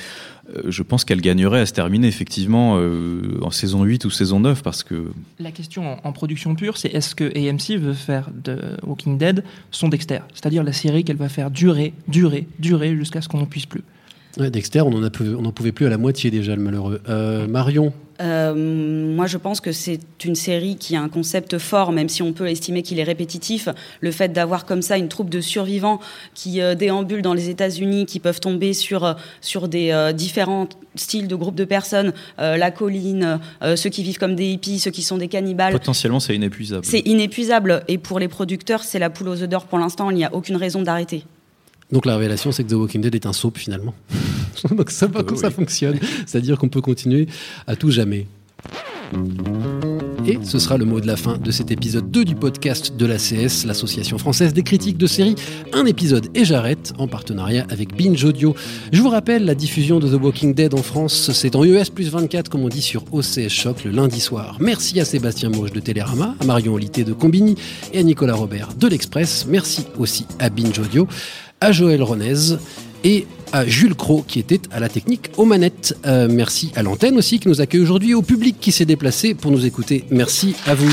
je 0.68 0.82
pense 0.82 1.04
qu'elle 1.04 1.20
gagnerait 1.20 1.60
à 1.60 1.66
se 1.66 1.74
terminer 1.74 2.08
effectivement 2.08 2.78
euh, 2.78 3.38
en 3.42 3.52
saison 3.52 3.84
8 3.84 4.06
ou 4.06 4.10
saison 4.10 4.40
9 4.40 4.64
parce 4.64 4.82
que 4.84 5.12
La 5.40 5.52
question 5.52 5.86
en, 5.94 6.00
en 6.08 6.12
production 6.14 6.56
pure, 6.56 6.78
c'est 6.78 6.88
est-ce 6.94 7.16
que 7.16 7.26
AMC 7.38 7.78
veut 7.82 7.94
faire 7.94 8.30
de 8.34 8.58
Walking 8.84 9.18
Dead 9.18 9.44
son 9.72 9.90
Dexter? 9.90 10.20
C'est-à-dire 10.34 10.64
la 10.64 10.72
série 10.72 11.04
qu'elle 11.04 11.18
va 11.18 11.28
faire 11.28 11.52
durer, 11.52 11.94
durer, 12.08 12.48
durer 12.60 12.96
jusqu'à 12.96 13.22
ce 13.22 13.28
qu'on 13.28 13.40
n'en 13.40 13.46
puisse 13.46 13.66
plus. 13.66 13.84
Ouais, 14.40 14.50
Dexter, 14.52 14.82
on 14.82 14.94
en, 14.94 15.04
a 15.04 15.10
peu- 15.10 15.36
on 15.40 15.46
en 15.46 15.52
pouvait 15.52 15.72
plus 15.72 15.86
à 15.86 15.90
la 15.90 15.98
moitié 15.98 16.30
déjà, 16.32 16.56
le 16.56 16.62
malheureux. 16.62 17.02
Euh, 17.10 17.48
Marion, 17.48 17.92
Euh, 18.20 18.56
moi, 19.16 19.28
je 19.28 19.38
pense 19.38 19.62
que 19.62 19.72
c'est 19.72 20.00
une 20.26 20.34
série 20.34 20.76
qui 20.76 20.96
a 20.96 21.02
un 21.04 21.08
concept 21.10 21.60
fort, 21.60 21.92
même 21.92 22.10
si 22.10 22.24
on 22.24 22.34
peut 22.34 22.48
estimer 22.50 22.82
qu'il 22.82 22.98
est 22.98 23.04
répétitif. 23.04 23.70
Le 24.02 24.10
fait 24.12 24.30
d'avoir 24.34 24.66
comme 24.66 24.82
ça 24.82 24.98
une 24.98 25.08
troupe 25.08 25.30
de 25.30 25.40
survivants 25.40 26.00
qui 26.34 26.60
euh, 26.60 26.74
déambulent 26.74 27.22
dans 27.22 27.36
les 27.36 27.50
États-Unis, 27.50 28.08
qui 28.08 28.20
peuvent 28.20 28.40
tomber 28.40 28.74
sur 28.74 29.04
euh, 29.06 29.14
sur 29.42 29.68
des 29.68 29.92
euh, 29.92 30.14
différents 30.14 30.68
styles 30.96 31.28
de 31.28 31.36
groupes 31.36 31.54
de 31.54 31.66
personnes, 31.66 32.12
euh, 32.40 32.58
la 32.58 32.72
colline, 32.72 33.40
euh, 33.62 33.76
ceux 33.76 33.92
qui 33.92 34.02
vivent 34.02 34.18
comme 34.18 34.34
des 34.36 34.48
hippies, 34.50 34.80
ceux 34.80 34.90
qui 34.90 35.04
sont 35.04 35.18
des 35.20 35.28
cannibales. 35.28 35.74
potentiellement, 35.74 36.20
c'est 36.20 36.36
inépuisable. 36.36 36.86
C'est 36.86 37.06
inépuisable. 37.08 37.84
Et 37.88 38.00
pour 38.00 38.18
les 38.18 38.28
producteurs, 38.28 38.84
c'est 38.84 38.98
la 38.98 39.12
poule 39.12 39.30
aux 39.30 39.44
œufs 39.44 39.50
d'or 39.50 39.66
pour 39.68 39.78
l'instant. 39.78 40.10
Il 40.10 40.18
n'y 40.18 40.26
a 40.26 40.34
aucune 40.34 40.56
raison 40.56 40.82
d'arrêter. 40.82 41.24
Donc 41.92 42.06
la 42.06 42.16
révélation, 42.16 42.52
c'est 42.52 42.64
que 42.64 42.70
The 42.70 42.74
Walking 42.74 43.02
Dead 43.02 43.16
est 43.16 43.26
un 43.26 43.34
soap 43.34 43.58
finalement. 43.58 43.94
donc 44.72 44.92
ça 44.92 45.08
va 45.08 45.24
comme 45.24 45.38
ça 45.38 45.52
fonctionne. 45.52 46.00
C'est-à-dire 46.26 46.58
qu'on 46.58 46.70
peut 46.70 46.82
continuer 46.82 47.28
à 47.66 47.76
tout 47.76 47.92
jamais. 47.92 48.28
Et 50.26 50.40
ce 50.44 50.60
sera 50.60 50.78
le 50.78 50.84
mot 50.84 51.00
de 51.00 51.08
la 51.08 51.16
fin 51.16 51.38
de 51.38 51.52
cet 51.52 51.72
épisode 51.72 52.12
2 52.12 52.26
du 52.26 52.36
podcast 52.36 52.98
de 52.98 53.06
l'ACS, 53.06 53.66
l'Association 53.66 54.18
française 54.18 54.54
des 54.54 54.64
critiques 54.64 54.98
de 54.98 55.08
séries. 55.08 55.36
Un 55.72 55.86
épisode 55.86 56.28
et 56.36 56.44
j'arrête 56.44 56.92
en 56.98 57.08
partenariat 57.08 57.66
avec 57.70 57.96
Binge 57.96 58.26
Audio. 58.26 58.54
Je 58.92 59.02
vous 59.02 59.10
rappelle, 59.10 59.46
la 59.46 59.56
diffusion 59.56 60.00
de 60.00 60.10
The 60.10 60.22
Walking 60.22 60.54
Dead 60.54 60.74
en 60.74 60.84
France, 60.84 61.32
c'est 61.32 61.56
en 61.56 61.64
US 61.64 61.90
plus 61.90 62.10
24, 62.10 62.50
comme 62.50 62.64
on 62.64 62.68
dit 62.68 62.82
sur 62.82 63.06
OCS 63.14 63.48
Choc 63.48 63.86
le 63.86 63.92
lundi 63.92 64.20
soir. 64.20 64.58
Merci 64.60 65.00
à 65.00 65.06
Sébastien 65.06 65.50
Mauche 65.50 65.72
de 65.72 65.80
Télérama, 65.80 66.36
à 66.42 66.46
Marion 66.46 66.74
Olité 66.74 67.06
de 67.06 67.14
Combini 67.14 67.56
et 67.94 68.00
à 68.00 68.04
Nicolas 68.04 68.36
Robert 68.36 68.74
de 68.78 68.88
l'Express. 68.88 69.46
Merci 69.48 69.86
aussi 69.98 70.26
à 70.40 70.50
Binge 70.50 70.78
Audio, 70.80 71.08
à 71.62 71.72
Joël 71.72 72.04
Ronez 72.04 72.58
et 73.04 73.26
à 73.52 73.66
Jules 73.66 73.96
Cro 73.96 74.24
qui 74.28 74.40
était 74.40 74.62
à 74.72 74.80
la 74.80 74.90
technique 74.90 75.32
aux 75.38 75.46
manettes. 75.46 75.98
Euh, 76.06 76.28
merci 76.30 76.72
à 76.76 76.84
l'antenne 76.84 77.18
aussi 77.18 77.40
qui 77.40 77.48
nous 77.48 77.62
accueille 77.62 77.82
aujourd'hui, 77.82 78.14
au 78.14 78.22
public 78.22 78.58
qui 78.60 78.72
s'est 78.72 78.86
déplacé 78.86 79.34
pour 79.34 79.52
nous 79.52 79.66
écouter. 79.66 80.06
Merci 80.10 80.56
à 80.66 80.76
vous. 80.76 80.92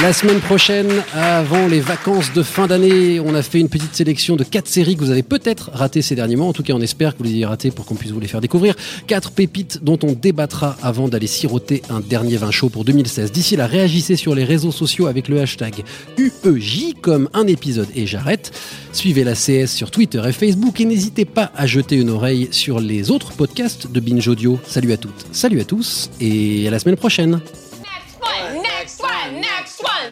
La 0.00 0.12
semaine 0.12 0.40
prochaine, 0.40 0.90
avant 1.14 1.68
les 1.68 1.80
vacances 1.80 2.32
de 2.32 2.42
fin 2.42 2.66
d'année, 2.66 3.20
on 3.20 3.34
a 3.34 3.42
fait 3.42 3.60
une 3.60 3.68
petite 3.68 3.94
sélection 3.94 4.34
de 4.34 4.42
quatre 4.42 4.66
séries 4.66 4.96
que 4.96 5.00
vous 5.04 5.10
avez 5.10 5.22
peut-être 5.22 5.70
ratées 5.72 6.02
ces 6.02 6.16
derniers 6.16 6.34
mois. 6.34 6.46
En 6.46 6.52
tout 6.52 6.64
cas, 6.64 6.72
on 6.72 6.80
espère 6.80 7.12
que 7.12 7.18
vous 7.18 7.24
les 7.24 7.30
ayez 7.30 7.46
ratées 7.46 7.70
pour 7.70 7.84
qu'on 7.86 7.94
puisse 7.94 8.10
vous 8.10 8.18
les 8.18 8.26
faire 8.26 8.40
découvrir. 8.40 8.74
Quatre 9.06 9.30
pépites 9.30 9.84
dont 9.84 9.98
on 10.02 10.12
débattra 10.12 10.76
avant 10.82 11.08
d'aller 11.08 11.28
siroter 11.28 11.82
un 11.88 12.00
dernier 12.00 12.36
vin 12.36 12.50
chaud 12.50 12.68
pour 12.68 12.84
2016. 12.84 13.30
D'ici 13.30 13.54
là, 13.54 13.66
réagissez 13.66 14.16
sur 14.16 14.34
les 14.34 14.44
réseaux 14.44 14.72
sociaux 14.72 15.06
avec 15.06 15.28
le 15.28 15.40
hashtag 15.40 15.84
UEJ 16.18 16.94
comme 17.00 17.28
un 17.32 17.46
épisode 17.46 17.88
et 17.94 18.06
j'arrête. 18.06 18.50
Suivez 18.92 19.22
la 19.22 19.34
CS 19.34 19.68
sur 19.68 19.90
Twitter 19.92 20.22
et 20.26 20.32
Facebook 20.32 20.80
et 20.80 20.84
n'hésitez 20.84 21.24
pas 21.24 21.52
à 21.54 21.66
jeter 21.66 21.96
une 21.96 22.10
oreille 22.10 22.48
sur 22.50 22.80
les 22.80 23.10
autres 23.10 23.32
podcasts 23.32 23.90
de 23.90 24.00
Binge 24.00 24.26
Audio. 24.26 24.58
Salut 24.66 24.92
à 24.92 24.96
toutes, 24.96 25.26
salut 25.32 25.60
à 25.60 25.64
tous 25.64 26.10
et 26.20 26.66
à 26.66 26.70
la 26.70 26.78
semaine 26.80 26.96
prochaine. 26.96 27.40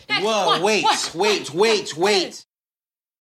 Whoa, 0.08 0.60
wait, 0.62 0.86
wait, 1.14 1.50
wait, 1.54 1.96
wait. 1.96 2.44